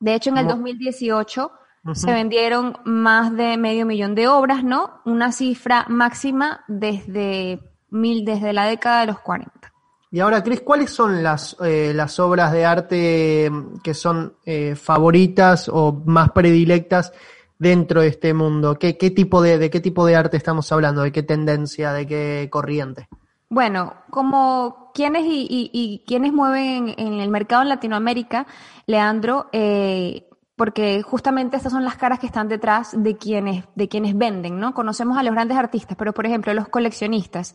De 0.00 0.14
hecho, 0.14 0.30
en 0.30 0.38
el 0.38 0.48
2018 0.48 1.52
se 1.92 2.12
vendieron 2.12 2.76
más 2.84 3.32
de 3.36 3.56
medio 3.56 3.86
millón 3.86 4.16
de 4.16 4.26
obras, 4.26 4.64
¿no? 4.64 5.00
Una 5.04 5.30
cifra 5.30 5.86
máxima 5.88 6.64
desde, 6.66 7.60
mil, 7.90 8.24
desde 8.24 8.52
la 8.52 8.66
década 8.66 9.02
de 9.02 9.06
los 9.06 9.20
40. 9.20 9.72
Y 10.14 10.20
ahora, 10.20 10.44
Cris, 10.44 10.60
¿cuáles 10.60 10.90
son 10.90 11.24
las, 11.24 11.56
eh, 11.60 11.90
las 11.92 12.20
obras 12.20 12.52
de 12.52 12.64
arte 12.64 13.50
que 13.82 13.94
son 13.94 14.36
eh, 14.46 14.76
favoritas 14.76 15.68
o 15.68 16.04
más 16.06 16.30
predilectas 16.30 17.12
dentro 17.58 18.00
de 18.00 18.06
este 18.06 18.32
mundo? 18.32 18.78
¿Qué, 18.78 18.96
qué 18.96 19.10
tipo 19.10 19.42
de, 19.42 19.58
de 19.58 19.70
qué 19.70 19.80
tipo 19.80 20.06
de 20.06 20.14
arte 20.14 20.36
estamos 20.36 20.70
hablando? 20.70 21.02
¿De 21.02 21.10
qué 21.10 21.24
tendencia? 21.24 21.92
¿De 21.92 22.06
qué 22.06 22.46
corriente? 22.48 23.08
Bueno, 23.48 23.92
como 24.08 24.92
quienes 24.94 25.24
y, 25.24 25.48
y, 25.72 26.04
quienes 26.06 26.32
mueven 26.32 26.94
en, 26.96 27.14
el 27.14 27.28
mercado 27.28 27.62
en 27.62 27.70
Latinoamérica, 27.70 28.46
Leandro, 28.86 29.48
eh, 29.50 30.28
porque 30.56 31.02
justamente 31.02 31.56
estas 31.56 31.72
son 31.72 31.84
las 31.84 31.96
caras 31.96 32.18
que 32.18 32.26
están 32.26 32.48
detrás 32.48 32.90
de 32.96 33.16
quienes, 33.16 33.64
de 33.74 33.88
quienes 33.88 34.16
venden, 34.16 34.60
¿no? 34.60 34.72
Conocemos 34.74 35.18
a 35.18 35.22
los 35.22 35.34
grandes 35.34 35.56
artistas, 35.56 35.96
pero 35.96 36.12
por 36.12 36.26
ejemplo, 36.26 36.54
los 36.54 36.68
coleccionistas. 36.68 37.54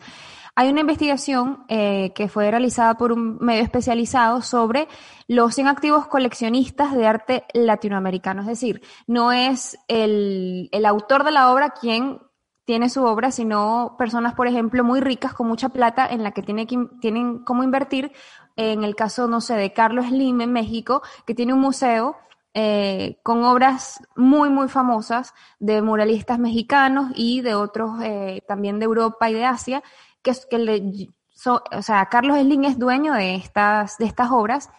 Hay 0.55 0.69
una 0.69 0.81
investigación 0.81 1.63
eh, 1.69 2.11
que 2.13 2.27
fue 2.27 2.51
realizada 2.51 2.95
por 2.95 3.13
un 3.13 3.37
medio 3.39 3.63
especializado 3.63 4.41
sobre 4.41 4.89
los 5.27 5.55
100 5.55 5.67
activos 5.67 6.07
coleccionistas 6.07 6.93
de 6.93 7.07
arte 7.07 7.45
latinoamericano. 7.53 8.41
Es 8.41 8.47
decir, 8.47 8.81
no 9.07 9.31
es 9.31 9.77
el, 9.87 10.67
el 10.73 10.85
autor 10.85 11.23
de 11.23 11.31
la 11.31 11.53
obra 11.53 11.69
quien 11.69 12.19
tiene 12.65 12.89
su 12.89 13.03
obra, 13.03 13.31
sino 13.31 13.95
personas, 13.97 14.35
por 14.35 14.47
ejemplo, 14.47 14.83
muy 14.83 14.99
ricas 14.99 15.33
con 15.33 15.47
mucha 15.47 15.69
plata 15.69 16.05
en 16.05 16.23
la 16.23 16.31
que, 16.31 16.43
tiene 16.43 16.67
que 16.67 16.77
tienen 16.99 17.39
cómo 17.39 17.63
invertir. 17.63 18.11
En 18.57 18.83
el 18.83 18.95
caso, 18.95 19.27
no 19.27 19.39
sé, 19.41 19.55
de 19.55 19.71
Carlos 19.71 20.07
Slim 20.07 20.41
en 20.41 20.51
México, 20.51 21.01
que 21.25 21.33
tiene 21.33 21.53
un 21.53 21.61
museo 21.61 22.17
eh, 22.53 23.19
con 23.23 23.43
obras 23.43 24.01
muy, 24.15 24.49
muy 24.49 24.67
famosas 24.69 25.33
de 25.59 25.81
muralistas 25.81 26.39
mexicanos 26.39 27.11
y 27.15 27.41
de 27.41 27.55
otros 27.55 28.01
eh, 28.01 28.43
también 28.47 28.79
de 28.79 28.85
Europa 28.85 29.29
y 29.29 29.33
de 29.33 29.45
Asia, 29.45 29.83
que, 30.21 30.33
que 30.49 30.57
le, 30.57 31.09
o 31.45 31.81
sea, 31.81 32.07
Carlos 32.07 32.39
Slim 32.39 32.65
es 32.65 32.79
dueño 32.79 33.13
de 33.13 33.35
estas, 33.35 33.97
de 33.97 34.05
estas 34.05 34.31
obras 34.31 34.69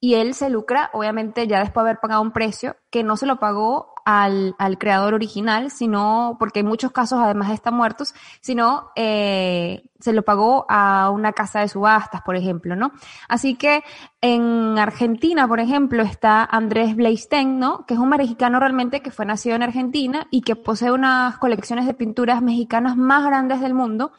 y 0.00 0.14
él 0.14 0.34
se 0.34 0.48
lucra, 0.48 0.90
obviamente, 0.92 1.46
ya 1.46 1.58
después 1.58 1.84
de 1.84 1.90
haber 1.90 2.00
pagado 2.00 2.22
un 2.22 2.32
precio 2.32 2.76
que 2.90 3.02
no 3.02 3.16
se 3.16 3.26
lo 3.26 3.40
pagó 3.40 3.94
al, 4.04 4.54
al 4.58 4.78
creador 4.78 5.12
original, 5.12 5.70
sino, 5.70 6.36
porque 6.38 6.60
en 6.60 6.66
muchos 6.66 6.92
casos 6.92 7.18
además 7.20 7.50
están 7.50 7.74
muertos, 7.74 8.14
sino 8.40 8.90
eh, 8.96 9.82
se 10.00 10.12
lo 10.12 10.22
pagó 10.22 10.64
a 10.68 11.10
una 11.10 11.32
casa 11.32 11.60
de 11.60 11.68
subastas, 11.68 12.22
por 12.22 12.36
ejemplo, 12.36 12.76
¿no? 12.76 12.92
Así 13.28 13.56
que 13.56 13.82
en 14.20 14.78
Argentina, 14.78 15.46
por 15.46 15.60
ejemplo, 15.60 16.02
está 16.02 16.42
Andrés 16.44 16.96
Bleisten, 16.96 17.58
¿no? 17.58 17.84
Que 17.84 17.94
es 17.94 18.00
un 18.00 18.08
mexicano 18.08 18.60
realmente 18.60 19.02
que 19.02 19.10
fue 19.10 19.26
nacido 19.26 19.56
en 19.56 19.62
Argentina 19.62 20.26
y 20.30 20.40
que 20.42 20.56
posee 20.56 20.92
unas 20.92 21.36
colecciones 21.38 21.86
de 21.86 21.92
pinturas 21.92 22.40
mexicanas 22.40 22.96
más 22.96 23.24
grandes 23.24 23.60
del 23.60 23.74
mundo 23.74 24.12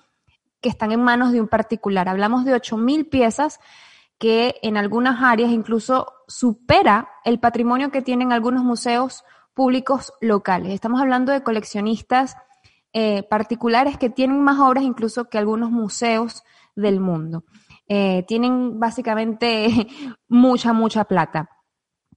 que 0.62 0.70
están 0.70 0.92
en 0.92 1.02
manos 1.02 1.32
de 1.32 1.42
un 1.42 1.48
particular. 1.48 2.10
Hablamos 2.10 2.46
de 2.46 2.54
8.000 2.54 3.10
piezas 3.10 3.60
que 4.20 4.56
en 4.62 4.78
algunas 4.78 5.24
áreas 5.24 5.50
incluso 5.50 6.14
supera 6.28 7.10
el 7.24 7.40
patrimonio 7.40 7.90
que 7.90 8.02
tienen 8.02 8.32
algunos 8.32 8.64
museos 8.64 9.24
públicos 9.54 10.14
locales. 10.22 10.74
Estamos 10.74 11.02
hablando 11.02 11.32
de 11.32 11.42
coleccionistas 11.42 12.36
eh, 12.94 13.24
particulares 13.24 13.98
que 13.98 14.10
tienen 14.10 14.42
más 14.42 14.60
obras 14.60 14.84
incluso 14.84 15.30
que 15.30 15.38
algunos 15.38 15.72
museos 15.72 16.44
del 16.76 17.00
mundo. 17.00 17.46
Eh, 17.88 18.26
tienen 18.28 18.80
básicamente 18.80 19.88
mucha, 20.28 20.74
mucha 20.74 21.06
plata. 21.06 21.50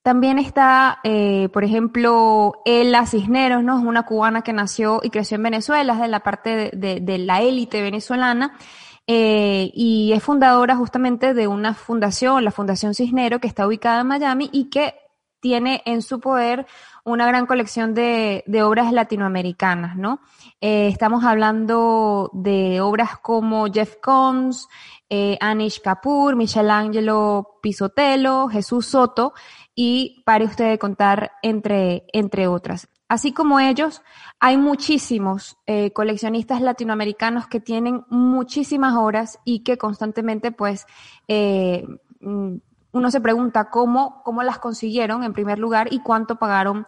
También 0.03 0.41
está, 0.41 0.99
eh, 1.05 1.49
por 1.53 1.63
ejemplo, 1.63 2.55
Ela 2.65 3.07
Cisneros, 3.07 3.63
¿no? 3.63 3.79
Es 3.79 3.85
una 3.85 4.03
cubana 4.03 4.43
que 4.43 4.53
nació 4.53 5.01
y 5.05 5.11
creció 5.11 5.37
en 5.37 5.45
Venezuela, 5.45 5.95
de 5.95 6.09
la 6.09 6.21
parte 6.21 6.71
de, 6.73 6.99
de 7.01 7.19
la 7.19 7.41
élite 7.43 7.81
venezolana 7.81 8.59
eh, 9.07 9.71
y 9.75 10.13
es 10.13 10.23
fundadora 10.23 10.77
justamente 10.77 11.35
de 11.35 11.49
una 11.49 11.75
fundación, 11.75 12.45
la 12.45 12.51
Fundación 12.51 12.95
Cisnero, 12.95 13.41
que 13.41 13.49
está 13.49 13.67
ubicada 13.67 14.03
en 14.03 14.07
Miami 14.07 14.49
y 14.53 14.71
que 14.71 14.95
tiene 15.41 15.83
en 15.87 16.03
su 16.03 16.21
poder 16.21 16.67
una 17.05 17.27
gran 17.27 17.47
colección 17.47 17.95
de, 17.95 18.45
de 18.47 18.63
obras 18.63 18.93
latinoamericanas, 18.93 19.97
¿no? 19.97 20.21
Eh, 20.61 20.87
estamos 20.87 21.25
hablando 21.25 22.31
de 22.33 22.81
obras 22.81 23.19
como 23.19 23.67
Jeff 23.67 23.97
Koons, 24.01 24.69
eh, 25.11 25.37
Anish 25.41 25.81
Kapoor, 25.83 26.37
Michelangelo 26.37 27.59
Pisotelo, 27.61 28.49
Jesús 28.49 28.87
Soto, 28.87 29.35
y 29.75 30.23
pare 30.25 30.45
usted 30.45 30.71
de 30.71 30.79
contar 30.79 31.33
entre, 31.43 32.05
entre 32.13 32.47
otras. 32.47 32.89
Así 33.13 33.33
como 33.33 33.61
ellos, 33.61 34.01
hay 34.41 34.57
muchísimos 34.57 35.59
eh, 35.67 35.93
coleccionistas 35.93 36.63
latinoamericanos 36.63 37.47
que 37.47 37.61
tienen 37.61 38.07
muchísimas 38.09 38.95
horas 38.97 39.39
y 39.45 39.59
que 39.59 39.77
constantemente, 39.77 40.51
pues, 40.51 40.87
eh, 41.29 41.87
mm, 42.21 42.55
uno 42.93 43.11
se 43.11 43.21
pregunta 43.21 43.69
cómo, 43.69 44.23
cómo 44.25 44.43
las 44.43 44.59
consiguieron 44.61 45.25
en 45.25 45.35
primer 45.35 45.59
lugar 45.59 45.93
y 45.93 46.01
cuánto 46.01 46.37
pagaron 46.37 46.87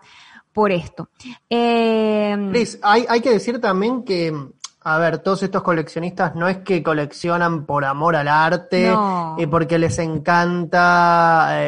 por 0.54 0.72
esto. 0.72 1.10
Eh, 1.50 2.52
hay, 2.80 3.04
hay 3.06 3.20
que 3.20 3.30
decir 3.30 3.60
también 3.60 4.02
que 4.02 4.32
a 4.86 4.98
ver, 4.98 5.18
todos 5.18 5.42
estos 5.42 5.62
coleccionistas 5.62 6.34
no 6.34 6.46
es 6.46 6.58
que 6.58 6.82
coleccionan 6.82 7.64
por 7.64 7.86
amor 7.86 8.16
al 8.16 8.28
arte 8.28 8.94
y 9.38 9.46
porque 9.46 9.78
les 9.78 9.98
encanta 9.98 11.66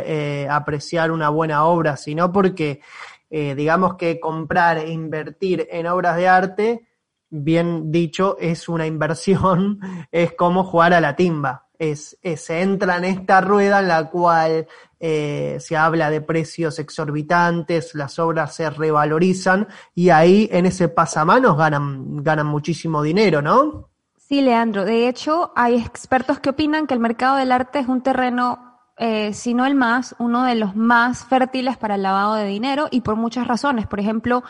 apreciar 0.55 1.11
una 1.11 1.31
buena 1.31 1.65
obra, 1.65 1.97
sino 1.97 2.31
porque 2.31 2.83
eh, 3.31 3.55
digamos 3.55 3.97
que 3.97 4.21
comprar 4.21 4.79
e 4.79 4.91
invertir 4.91 5.67
en 5.71 5.87
obras 5.87 6.17
de 6.17 6.29
arte, 6.29 6.89
bien 7.29 7.91
dicho, 7.91 8.37
es 8.39 8.69
una 8.69 8.87
inversión, 8.95 9.81
es 10.11 10.33
como 10.35 10.65
jugar 10.65 10.95
a 10.95 11.01
la 11.01 11.17
timba. 11.17 11.65
Es, 11.79 12.17
se 12.37 12.63
entra 12.63 12.97
en 12.97 13.05
esta 13.05 13.43
rueda 13.43 13.81
en 13.81 13.89
la 13.89 14.09
cual 14.09 14.67
eh, 14.99 15.59
se 15.61 15.77
habla 15.77 16.09
de 16.09 16.23
precios 16.23 16.79
exorbitantes, 16.79 17.95
las 17.95 18.19
obras 18.19 18.55
se 18.55 18.71
revalorizan 18.71 19.69
y 19.95 20.09
ahí 20.09 20.49
en 20.51 20.65
ese 20.65 20.89
pasamanos 20.89 21.59
ganan, 21.59 22.23
ganan 22.23 22.47
muchísimo 22.47 23.03
dinero, 23.03 23.43
¿no? 23.43 23.91
Sí, 24.17 24.41
Leandro. 24.41 24.85
De 24.85 25.07
hecho, 25.07 25.53
hay 25.55 25.77
expertos 25.77 26.41
que 26.41 26.51
opinan 26.51 26.87
que 26.87 26.95
el 26.95 27.01
mercado 27.01 27.37
del 27.37 27.53
arte 27.53 27.79
es 27.79 27.89
un 27.89 28.03
terreno 28.03 28.76
eh, 28.99 29.35
sino 29.35 29.67
el 29.67 29.75
más, 29.75 30.15
uno 30.19 30.45
de 30.45 30.55
los 30.55 30.75
más 30.75 31.25
fértiles 31.25 31.77
para 31.77 31.97
el 31.97 32.03
lavado 32.03 32.35
de 32.35 32.47
dinero 32.47 32.89
y 32.91 33.03
por 33.03 33.17
muchas 33.17 33.47
razones. 33.47 33.87
Por 33.87 34.01
ejemplo, 34.01 34.43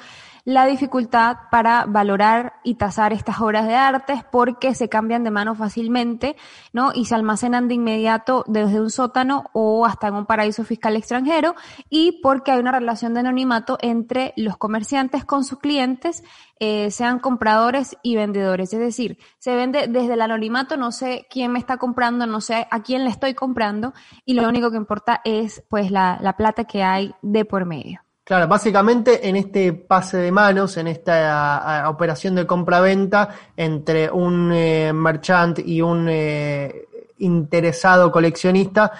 la 0.46 0.64
dificultad 0.64 1.38
para 1.50 1.86
valorar 1.86 2.60
y 2.62 2.76
tasar 2.76 3.12
estas 3.12 3.40
obras 3.40 3.66
de 3.66 3.74
arte 3.74 4.24
porque 4.30 4.76
se 4.76 4.88
cambian 4.88 5.24
de 5.24 5.32
mano 5.32 5.56
fácilmente, 5.56 6.36
¿no? 6.72 6.92
Y 6.94 7.06
se 7.06 7.16
almacenan 7.16 7.66
de 7.66 7.74
inmediato 7.74 8.44
desde 8.46 8.80
un 8.80 8.90
sótano 8.90 9.50
o 9.54 9.84
hasta 9.84 10.06
en 10.06 10.14
un 10.14 10.24
paraíso 10.24 10.62
fiscal 10.62 10.94
extranjero 10.94 11.56
y 11.90 12.20
porque 12.22 12.52
hay 12.52 12.60
una 12.60 12.70
relación 12.70 13.12
de 13.12 13.20
anonimato 13.20 13.76
entre 13.80 14.34
los 14.36 14.56
comerciantes 14.56 15.24
con 15.24 15.42
sus 15.42 15.58
clientes, 15.58 16.22
eh, 16.60 16.92
sean 16.92 17.18
compradores 17.18 17.96
y 18.04 18.14
vendedores. 18.14 18.72
Es 18.72 18.78
decir, 18.78 19.18
se 19.40 19.56
vende 19.56 19.88
desde 19.88 20.14
el 20.14 20.22
anonimato, 20.22 20.76
no 20.76 20.92
sé 20.92 21.26
quién 21.28 21.50
me 21.50 21.58
está 21.58 21.76
comprando, 21.76 22.24
no 22.28 22.40
sé 22.40 22.68
a 22.70 22.84
quién 22.84 23.02
le 23.02 23.10
estoy 23.10 23.34
comprando 23.34 23.94
y 24.24 24.34
lo 24.34 24.48
único 24.48 24.70
que 24.70 24.76
importa 24.76 25.22
es 25.24 25.64
pues 25.68 25.90
la, 25.90 26.18
la 26.20 26.36
plata 26.36 26.66
que 26.66 26.84
hay 26.84 27.16
de 27.20 27.44
por 27.44 27.64
medio. 27.64 28.05
Claro, 28.26 28.48
básicamente 28.48 29.28
en 29.28 29.36
este 29.36 29.72
pase 29.72 30.16
de 30.16 30.32
manos, 30.32 30.76
en 30.78 30.88
esta 30.88 31.88
operación 31.88 32.34
de 32.34 32.44
compra-venta 32.44 33.28
entre 33.56 34.10
un 34.10 34.50
eh, 34.52 34.92
merchant 34.92 35.60
y 35.60 35.80
un 35.80 36.08
eh, 36.10 36.86
interesado 37.18 38.10
coleccionista, 38.10 38.90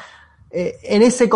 eh, 0.49 0.79
en, 0.81 1.03
ese 1.03 1.29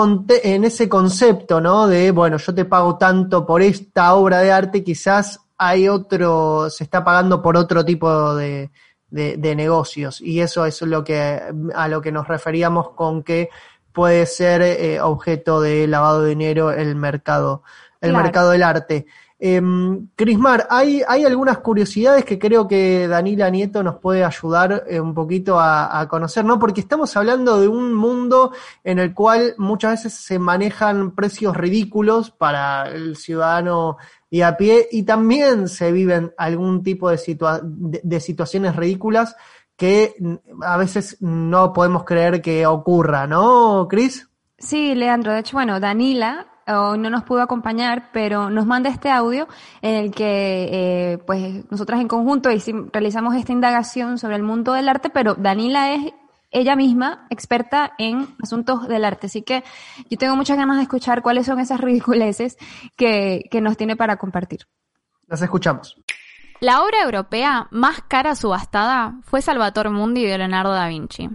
en 0.45 0.63
ese 0.63 0.89
concepto, 0.89 1.61
¿no? 1.61 1.89
De, 1.89 2.13
bueno, 2.13 2.37
yo 2.37 2.55
te 2.55 2.65
pago 2.65 2.97
tanto 2.97 3.45
por 3.45 3.61
esta 3.61 4.15
obra 4.15 4.39
de 4.39 4.53
arte, 4.53 4.85
quizás 4.85 5.41
hay 5.59 5.89
otro, 5.89 6.71
se 6.71 6.85
está 6.85 7.03
pagando 7.03 7.43
por 7.43 7.57
otro 7.57 7.85
tipo 7.85 8.37
de, 8.37 8.71
de 9.09 9.57
negocios. 9.57 10.21
Y 10.21 10.39
eso 10.41 10.65
es 10.65 10.81
lo 10.83 11.03
que, 11.03 11.43
a 11.75 11.89
lo 11.89 12.01
que 12.01 12.13
nos 12.13 12.29
referíamos 12.29 12.91
con 12.91 13.25
que 13.25 13.49
puede 14.01 14.25
ser 14.25 14.63
eh, 14.63 14.99
objeto 14.99 15.61
de 15.61 15.87
lavado 15.87 16.23
de 16.23 16.31
dinero 16.31 16.71
el 16.71 16.97
mercado, 16.97 17.63
el 18.01 18.15
mercado 18.15 18.49
del 18.49 18.63
arte. 18.63 19.05
Eh, 19.39 19.61
Crismar, 20.17 20.67
hay, 20.71 21.03
hay 21.07 21.27
algunas 21.27 21.59
curiosidades 21.59 22.25
que 22.25 22.39
creo 22.39 22.67
que 22.67 23.07
Danila 23.09 23.51
Nieto 23.51 23.83
nos 23.83 23.97
puede 23.97 24.25
ayudar 24.25 24.85
eh, 24.89 24.99
un 25.01 25.13
poquito 25.13 25.61
a, 25.61 26.09
conocer, 26.09 26.47
¿no? 26.47 26.59
Porque 26.59 26.81
estamos 26.81 27.15
hablando 27.15 27.61
de 27.61 27.69
un 27.69 27.93
mundo 27.93 28.53
en 28.85 28.99
el 29.01 29.13
cual 29.13 29.53
muchas 29.59 30.03
veces 30.03 30.15
se 30.15 30.39
manejan 30.39 31.15
precios 31.15 31.55
ridículos 31.55 32.31
para 32.31 32.89
el 32.89 33.17
ciudadano 33.17 33.99
y 34.31 34.41
a 34.41 34.57
pie 34.57 34.89
y 34.91 35.03
también 35.03 35.69
se 35.69 35.93
viven 35.93 36.33
algún 36.39 36.83
tipo 36.83 37.11
de, 37.11 37.21
de 38.03 38.21
situaciones 38.21 38.77
ridículas 38.77 39.37
que 39.81 40.15
a 40.61 40.77
veces 40.77 41.17
no 41.21 41.73
podemos 41.73 42.05
creer 42.05 42.43
que 42.43 42.67
ocurra, 42.67 43.27
¿no, 43.27 43.89
Cris? 43.89 44.29
Sí, 44.59 44.95
Leandro. 44.95 45.33
De 45.33 45.41
hecho, 45.41 45.57
bueno, 45.57 45.81
Danila 45.81 46.49
hoy 46.67 46.99
no 46.99 47.09
nos 47.09 47.25
pudo 47.25 47.41
acompañar, 47.41 48.11
pero 48.13 48.51
nos 48.51 48.67
manda 48.67 48.91
este 48.91 49.11
audio 49.11 49.49
en 49.81 49.95
el 49.95 50.11
que, 50.11 50.69
eh, 50.71 51.19
pues, 51.27 51.65
nosotras 51.71 51.99
en 51.99 52.09
conjunto 52.09 52.51
realizamos 52.93 53.35
esta 53.37 53.53
indagación 53.53 54.19
sobre 54.19 54.37
el 54.37 54.43
mundo 54.43 54.75
del 54.75 54.87
arte, 54.87 55.09
pero 55.09 55.35
Danila 55.35 55.95
es 55.95 56.13
ella 56.51 56.77
misma 56.77 57.27
experta 57.31 57.93
en 57.97 58.37
asuntos 58.43 58.87
del 58.87 59.07
arte. 59.07 59.29
Así 59.29 59.41
que 59.41 59.65
yo 60.11 60.19
tengo 60.19 60.37
muchas 60.37 60.59
ganas 60.59 60.77
de 60.77 60.83
escuchar 60.83 61.23
cuáles 61.23 61.47
son 61.47 61.59
esas 61.59 61.81
ridiculeces 61.81 62.59
que, 62.97 63.49
que 63.51 63.63
nos 63.63 63.79
tiene 63.79 63.97
para 63.97 64.19
compartir. 64.19 64.67
Las 65.27 65.41
escuchamos. 65.41 65.97
La 66.61 66.83
obra 66.83 67.03
europea 67.03 67.69
más 67.71 68.03
cara 68.07 68.35
subastada 68.35 69.15
fue 69.23 69.41
Salvator 69.41 69.89
Mundi 69.89 70.27
de 70.27 70.37
Leonardo 70.37 70.73
da 70.73 70.89
Vinci. 70.89 71.31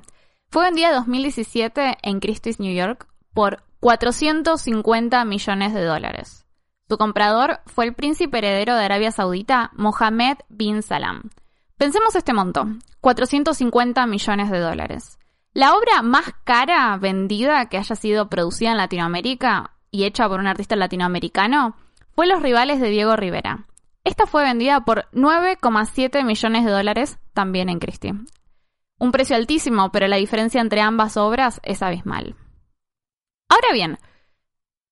Fue 0.51 0.65
vendida 0.65 0.89
en 0.89 0.93
2017 0.97 1.97
en 2.03 2.19
Christie's, 2.19 2.59
New 2.59 2.71
York, 2.71 3.07
por 3.33 3.63
450 3.79 5.25
millones 5.25 5.73
de 5.73 5.83
dólares. 5.83 6.45
Su 6.87 6.99
comprador 6.99 7.61
fue 7.65 7.85
el 7.85 7.95
príncipe 7.95 8.37
heredero 8.37 8.75
de 8.75 8.85
Arabia 8.85 9.11
Saudita, 9.11 9.71
Mohammed 9.73 10.37
bin 10.47 10.83
Salam. 10.83 11.31
Pensemos 11.75 12.15
este 12.15 12.33
monto, 12.33 12.67
450 13.01 14.05
millones 14.05 14.51
de 14.51 14.59
dólares. 14.59 15.17
La 15.53 15.73
obra 15.73 16.03
más 16.03 16.35
cara 16.43 16.95
vendida 16.97 17.65
que 17.65 17.77
haya 17.77 17.95
sido 17.95 18.29
producida 18.29 18.71
en 18.71 18.77
Latinoamérica 18.77 19.71
y 19.89 20.03
hecha 20.03 20.29
por 20.29 20.39
un 20.39 20.45
artista 20.45 20.75
latinoamericano 20.75 21.75
fue 22.13 22.27
Los 22.27 22.43
rivales 22.43 22.79
de 22.79 22.89
Diego 22.89 23.15
Rivera, 23.15 23.65
esta 24.05 24.27
fue 24.27 24.43
vendida 24.43 24.81
por 24.85 25.09
9,7 25.11 26.23
millones 26.23 26.63
de 26.63 26.71
dólares 26.71 27.19
también 27.33 27.69
en 27.69 27.79
Christie. 27.79 28.13
Un 28.99 29.11
precio 29.11 29.35
altísimo, 29.35 29.91
pero 29.91 30.07
la 30.07 30.17
diferencia 30.17 30.61
entre 30.61 30.79
ambas 30.79 31.17
obras 31.17 31.59
es 31.63 31.81
abismal. 31.81 32.35
Ahora 33.49 33.73
bien, 33.73 33.97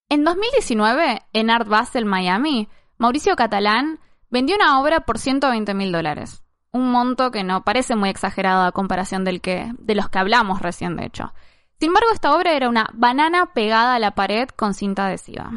en 0.08 0.24
2019, 0.24 1.22
en 1.32 1.50
Art 1.50 1.68
Basel, 1.68 2.04
Miami, 2.04 2.68
Mauricio 2.98 3.36
Catalán 3.36 4.00
vendió 4.30 4.56
una 4.56 4.80
obra 4.80 5.00
por 5.00 5.18
120 5.18 5.74
mil 5.74 5.92
dólares. 5.92 6.42
Un 6.72 6.90
monto 6.90 7.30
que 7.30 7.44
no 7.44 7.62
parece 7.62 7.94
muy 7.94 8.08
exagerado 8.08 8.64
a 8.64 8.72
comparación 8.72 9.24
del 9.24 9.40
que, 9.40 9.72
de 9.78 9.94
los 9.94 10.08
que 10.08 10.18
hablamos 10.18 10.60
recién, 10.60 10.96
de 10.96 11.06
hecho. 11.06 11.32
Sin 11.78 11.88
embargo, 11.88 12.08
esta 12.12 12.34
obra 12.34 12.54
era 12.54 12.68
una 12.68 12.90
banana 12.92 13.52
pegada 13.54 13.94
a 13.94 14.00
la 14.00 14.16
pared 14.16 14.48
con 14.48 14.74
cinta 14.74 15.06
adhesiva. 15.06 15.52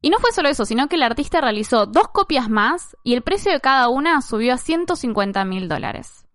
Y 0.00 0.10
no 0.10 0.18
fue 0.18 0.32
solo 0.32 0.48
eso, 0.48 0.64
sino 0.64 0.88
que 0.88 0.96
el 0.96 1.02
artista 1.02 1.40
realizó 1.40 1.86
dos 1.86 2.08
copias 2.08 2.48
más 2.48 2.96
y 3.04 3.14
el 3.14 3.22
precio 3.22 3.52
de 3.52 3.60
cada 3.60 3.88
una 3.88 4.22
subió 4.22 4.54
a 4.54 4.58
150 4.58 5.44
mil 5.44 5.68
dólares. 5.68 6.26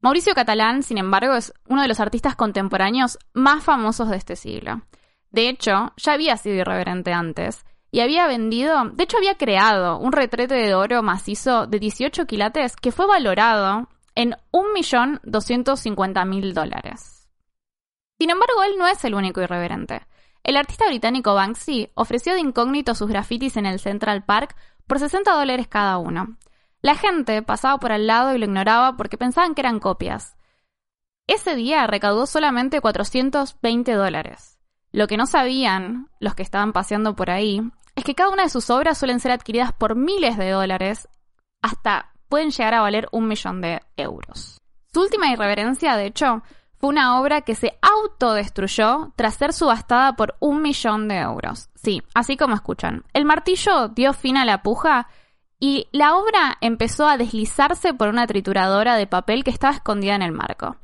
Mauricio 0.00 0.34
Catalán, 0.34 0.82
sin 0.82 0.98
embargo, 0.98 1.34
es 1.34 1.52
uno 1.66 1.82
de 1.82 1.88
los 1.88 2.00
artistas 2.00 2.36
contemporáneos 2.36 3.18
más 3.34 3.64
famosos 3.64 4.10
de 4.10 4.16
este 4.16 4.36
siglo. 4.36 4.82
De 5.30 5.48
hecho, 5.48 5.92
ya 5.96 6.12
había 6.12 6.36
sido 6.36 6.56
irreverente 6.56 7.12
antes 7.12 7.64
y 7.90 8.00
había 8.00 8.26
vendido, 8.26 8.90
de 8.90 9.04
hecho 9.04 9.16
había 9.16 9.36
creado 9.36 9.98
un 9.98 10.12
retrete 10.12 10.54
de 10.54 10.74
oro 10.74 11.02
macizo 11.02 11.66
de 11.66 11.78
18 11.78 12.26
quilates 12.26 12.76
que 12.76 12.92
fue 12.92 13.06
valorado 13.06 13.88
en 14.14 14.36
1.250.000 14.52 16.52
dólares. 16.52 17.28
Sin 18.18 18.30
embargo, 18.30 18.62
él 18.64 18.76
no 18.78 18.86
es 18.88 19.04
el 19.04 19.14
único 19.14 19.40
irreverente. 19.40 20.02
El 20.42 20.56
artista 20.56 20.86
británico 20.86 21.34
Banksy 21.34 21.90
ofreció 21.94 22.34
de 22.34 22.40
incógnito 22.40 22.94
sus 22.94 23.08
grafitis 23.08 23.56
en 23.56 23.66
el 23.66 23.80
Central 23.80 24.24
Park 24.24 24.56
por 24.86 24.98
60 24.98 25.30
dólares 25.32 25.68
cada 25.68 25.98
uno. 25.98 26.36
La 26.80 26.94
gente 26.94 27.42
pasaba 27.42 27.78
por 27.78 27.92
al 27.92 28.06
lado 28.06 28.34
y 28.34 28.38
lo 28.38 28.44
ignoraba 28.44 28.96
porque 28.96 29.18
pensaban 29.18 29.54
que 29.54 29.60
eran 29.60 29.80
copias. 29.80 30.36
Ese 31.26 31.54
día 31.56 31.86
recaudó 31.86 32.26
solamente 32.26 32.80
420 32.80 33.92
dólares. 33.92 34.58
Lo 34.92 35.06
que 35.06 35.16
no 35.16 35.26
sabían 35.26 36.08
los 36.20 36.34
que 36.34 36.42
estaban 36.42 36.72
paseando 36.72 37.14
por 37.14 37.30
ahí 37.30 37.60
es 37.94 38.04
que 38.04 38.14
cada 38.14 38.30
una 38.30 38.44
de 38.44 38.48
sus 38.48 38.70
obras 38.70 38.96
suelen 38.96 39.20
ser 39.20 39.32
adquiridas 39.32 39.72
por 39.72 39.96
miles 39.96 40.38
de 40.38 40.50
dólares, 40.50 41.08
hasta 41.60 42.12
pueden 42.28 42.50
llegar 42.50 42.74
a 42.74 42.80
valer 42.80 43.08
un 43.10 43.26
millón 43.26 43.60
de 43.60 43.80
euros. 43.96 44.58
Su 44.92 45.00
última 45.00 45.30
irreverencia, 45.32 45.96
de 45.96 46.06
hecho, 46.06 46.42
fue 46.78 46.90
una 46.90 47.20
obra 47.20 47.40
que 47.42 47.54
se 47.54 47.76
autodestruyó 47.82 49.12
tras 49.16 49.34
ser 49.34 49.52
subastada 49.52 50.14
por 50.14 50.36
un 50.38 50.62
millón 50.62 51.08
de 51.08 51.18
euros. 51.18 51.68
Sí, 51.74 52.02
así 52.14 52.36
como 52.36 52.54
escuchan. 52.54 53.04
El 53.12 53.24
martillo 53.24 53.88
dio 53.88 54.12
fin 54.12 54.36
a 54.36 54.44
la 54.44 54.62
puja 54.62 55.08
y 55.60 55.88
la 55.90 56.14
obra 56.14 56.56
empezó 56.60 57.08
a 57.08 57.16
deslizarse 57.16 57.94
por 57.94 58.08
una 58.08 58.26
trituradora 58.26 58.96
de 58.96 59.06
papel 59.06 59.42
que 59.42 59.50
estaba 59.50 59.74
escondida 59.74 60.14
en 60.14 60.22
el 60.22 60.32
marco. 60.32 60.76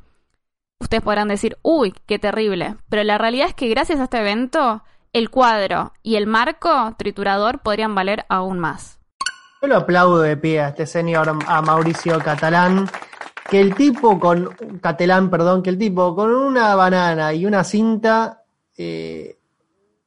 Ustedes 0.81 1.03
podrán 1.03 1.29
decir, 1.29 1.57
uy, 1.63 1.95
qué 2.07 2.19
terrible, 2.19 2.77
pero 2.89 3.05
la 3.05 3.17
realidad 3.17 3.49
es 3.49 3.55
que 3.55 3.69
gracias 3.69 4.01
a 4.01 4.05
este 4.05 4.19
evento, 4.19 4.83
el 5.13 5.31
cuadro 5.31 5.93
y 6.03 6.17
el 6.17 6.27
marco 6.27 6.95
triturador 6.99 7.61
podrían 7.61 7.95
valer 7.95 8.27
aún 8.29 8.59
más. 8.59 8.99
Yo 9.63 9.69
lo 9.69 9.77
aplaudo 9.79 10.21
de 10.21 10.37
pie 10.37 10.61
a 10.61 10.69
este 10.69 10.87
señor, 10.87 11.29
a 11.47 11.63
Mauricio 11.63 12.19
Catalán, 12.19 12.91
que 13.49 13.61
el 13.61 13.75
tipo 13.75 14.19
con, 14.19 14.51
Catelán, 14.81 15.31
perdón, 15.31 15.63
que 15.63 15.71
el 15.71 15.79
tipo 15.79 16.15
con 16.15 16.35
una 16.35 16.75
banana 16.75 17.33
y 17.33 17.47
una 17.47 17.63
cinta 17.65 18.43
eh, 18.77 19.39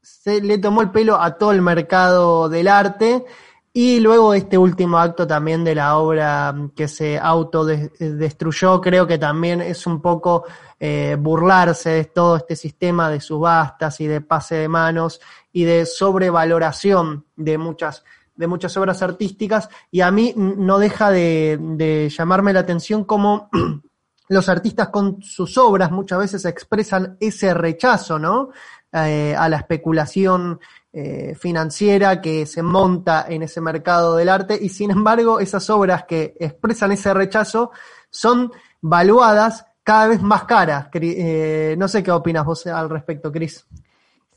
se 0.02 0.42
le 0.42 0.58
tomó 0.58 0.82
el 0.82 0.92
pelo 0.92 1.22
a 1.22 1.38
todo 1.38 1.52
el 1.52 1.62
mercado 1.62 2.50
del 2.50 2.68
arte. 2.68 3.26
Y 3.74 4.00
luego 4.00 4.34
este 4.34 4.58
último 4.58 4.98
acto 4.98 5.28
también 5.28 5.64
de 5.64 5.76
la 5.76 5.98
obra 5.98 6.56
que 6.76 6.88
se 6.88 7.20
autodestruyó, 7.20 8.82
creo 8.82 9.06
que 9.06 9.20
también 9.20 9.62
es 9.62 9.86
un 9.86 10.02
poco 10.02 10.46
eh, 10.80 11.16
burlarse 11.20 11.92
de 11.92 12.06
todo 12.06 12.38
este 12.38 12.56
sistema 12.56 13.08
de 13.12 13.22
subastas 13.22 14.02
y 14.02 14.08
de 14.08 14.22
pase 14.22 14.56
de 14.56 14.68
manos 14.68 15.22
y 15.52 15.66
de 15.66 15.86
sobrevaloración 15.86 17.26
de 17.36 17.60
muchas 17.60 18.04
de 18.38 18.48
muchas 18.48 18.78
obras 18.78 19.02
artísticas 19.02 19.68
y 19.92 20.02
a 20.02 20.12
mí 20.12 20.34
no 20.36 20.80
deja 20.80 21.12
de, 21.12 22.10
llamarme 22.16 22.54
la 22.54 22.62
atención 22.62 23.04
cómo 23.04 23.50
los 24.30 24.50
artistas 24.50 24.90
con 24.90 25.22
sus 25.22 25.58
obras 25.58 25.92
muchas 25.92 26.20
veces 26.20 26.46
expresan 26.46 27.18
ese 27.20 27.54
rechazo, 27.54 28.20
¿no? 28.20 28.50
Eh, 28.94 29.36
a 29.38 29.50
la 29.50 29.58
especulación 29.58 30.60
eh, 30.94 31.36
financiera 31.36 32.22
que 32.22 32.46
se 32.46 32.64
monta 32.64 33.26
en 33.28 33.44
ese 33.44 33.60
mercado 33.60 34.16
del 34.16 34.30
arte 34.30 34.58
y 34.60 34.70
sin 34.70 34.92
embargo 34.92 35.40
esas 35.40 35.70
obras 35.70 36.06
que 36.06 36.36
expresan 36.40 36.94
ese 36.94 37.14
rechazo 37.14 37.72
son 38.10 38.52
valuadas 38.82 39.66
cada 39.84 40.08
vez 40.08 40.22
más 40.22 40.46
caras. 40.46 40.88
Eh, 40.94 41.76
no 41.78 41.88
sé 41.88 42.02
qué 42.02 42.12
opinas 42.12 42.46
vos 42.46 42.66
al 42.68 42.90
respecto, 42.90 43.32
Cris. 43.32 43.66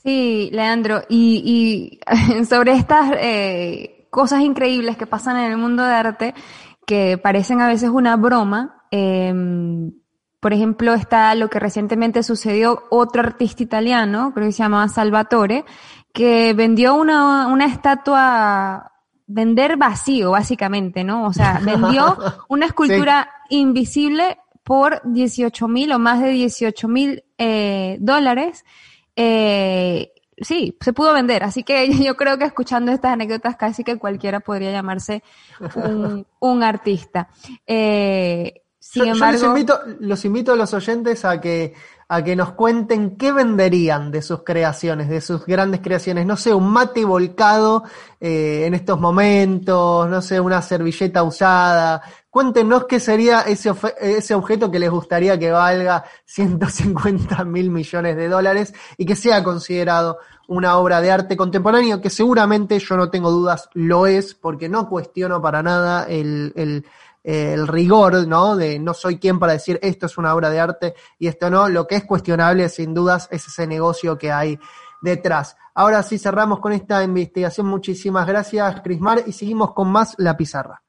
Sí, 0.03 0.49
Leandro, 0.53 1.03
y, 1.09 2.01
y 2.05 2.45
sobre 2.45 2.73
estas 2.73 3.13
eh, 3.19 4.07
cosas 4.11 4.41
increíbles 4.41 4.97
que 4.97 5.07
pasan 5.07 5.37
en 5.37 5.53
el 5.53 5.59
mundo 5.59 5.85
de 5.85 5.93
arte, 5.93 6.35
que 6.87 7.19
parecen 7.19 7.61
a 7.61 7.69
veces 7.69 7.91
una 7.91 8.17
broma, 8.17 8.85
eh, 8.91 9.33
por 10.41 10.55
ejemplo, 10.55 10.95
está 10.95 11.35
lo 11.35 11.51
que 11.51 11.61
recientemente 11.61 12.23
sucedió, 12.23 12.85
otro 12.89 13.21
artista 13.21 13.63
italiano, 13.63 14.33
creo 14.35 14.47
que 14.47 14.53
se 14.53 14.63
llamaba 14.63 14.89
Salvatore, 14.89 15.67
que 16.15 16.55
vendió 16.55 16.95
una, 16.95 17.47
una 17.49 17.67
estatua, 17.67 18.93
vender 19.27 19.77
vacío, 19.77 20.31
básicamente, 20.31 21.05
¿no? 21.05 21.27
O 21.27 21.33
sea, 21.35 21.61
vendió 21.63 22.17
una 22.49 22.67
escultura 22.67 23.31
invisible 23.51 24.39
por 24.65 25.03
18 25.05 25.69
mil 25.69 25.93
o 25.93 25.99
más 25.99 26.21
de 26.21 26.31
18 26.31 26.89
mil 26.89 27.23
eh, 27.37 27.99
dólares 28.01 28.65
eh, 29.23 30.13
sí, 30.39 30.77
se 30.81 30.93
pudo 30.95 31.13
vender. 31.13 31.45
Así 31.45 31.63
que 31.63 31.93
yo 32.03 32.17
creo 32.17 32.39
que 32.39 32.45
escuchando 32.45 32.91
estas 32.91 33.13
anécdotas 33.13 33.57
casi 33.57 33.85
que 33.85 33.99
cualquiera 33.99 34.41
podría 34.41 34.73
llamarse 34.73 35.23
un, 36.41 36.63
artista. 36.63 37.29
Eh, 37.67 38.63
sin 38.79 39.07
embargo, 39.07 39.39
los, 39.39 39.43
invito, 39.43 39.81
los 40.01 40.25
invito 40.25 40.53
a 40.53 40.57
los 40.57 40.73
oyentes 40.73 41.25
a 41.27 41.41
que 41.41 41.75
a 42.13 42.25
que 42.25 42.35
nos 42.35 42.55
cuenten 42.55 43.17
qué 43.17 43.31
venderían 43.31 44.11
de 44.11 44.21
sus 44.21 44.43
creaciones, 44.43 45.09
de 45.09 45.21
sus 45.21 45.47
grandes 45.47 45.81
creaciones. 45.81 46.27
No 46.27 46.37
sé, 46.37 46.53
un 46.53 46.69
mate 46.69 47.05
volcado 47.05 47.85
eh, 48.21 48.65
en 48.67 48.75
estos 48.75 48.99
momentos, 48.99 50.11
no 50.11 50.21
sé, 50.21 50.41
una 50.41 50.61
servilleta 50.61 51.23
usada. 51.23 52.03
Cuéntenos 52.31 52.87
qué 52.87 53.01
sería 53.01 53.41
ese, 53.41 53.73
ese 54.01 54.35
objeto 54.35 54.71
que 54.71 54.79
les 54.79 54.91
gustaría 54.91 55.39
que 55.39 55.51
valga 55.51 56.05
150 56.27 57.45
mil 57.45 57.71
millones 57.71 58.17
de 58.17 58.29
dólares 58.29 58.73
y 58.97 59.05
que 59.05 59.17
sea 59.17 59.43
considerado 59.43 60.19
una 60.47 60.77
obra 60.79 61.01
de 61.01 61.11
arte 61.11 61.37
contemporáneo, 61.37 62.01
que 62.01 62.11
seguramente 62.11 62.79
yo 62.79 62.97
no 62.97 63.11
tengo 63.11 63.31
dudas 63.31 63.69
lo 63.75 64.07
es, 64.07 64.35
porque 64.35 64.69
no 64.69 64.89
cuestiono 64.89 65.43
para 65.43 65.63
nada 65.63 66.05
el, 66.05 66.53
el 66.57 66.85
el 67.23 67.69
rigor, 67.69 68.27
¿no? 68.27 68.57
De 68.57 68.79
no 68.79 68.95
soy 68.95 69.19
quien 69.19 69.39
para 69.39 69.53
decir 69.53 69.79
esto 69.83 70.07
es 70.07 70.17
una 70.17 70.35
obra 70.35 70.51
de 70.51 70.61
arte 70.61 70.95
y 71.19 71.27
esto 71.29 71.51
no. 71.51 71.69
Lo 71.69 71.87
que 71.87 71.97
es 71.97 72.05
cuestionable, 72.05 72.69
sin 72.69 72.95
dudas, 72.95 73.29
es 73.31 73.47
ese 73.47 73.67
negocio 73.67 74.17
que 74.17 74.33
hay 74.33 74.59
detrás. 75.03 75.57
Ahora 75.75 76.03
sí 76.03 76.19
cerramos 76.19 76.61
con 76.61 76.73
esta 76.73 77.03
investigación. 77.03 77.67
Muchísimas 77.67 78.27
gracias, 78.27 78.81
Crismar, 78.81 79.23
y 79.27 79.33
seguimos 79.33 79.73
con 79.73 79.89
más 79.89 80.15
La 80.19 80.37
Pizarra. 80.37 80.83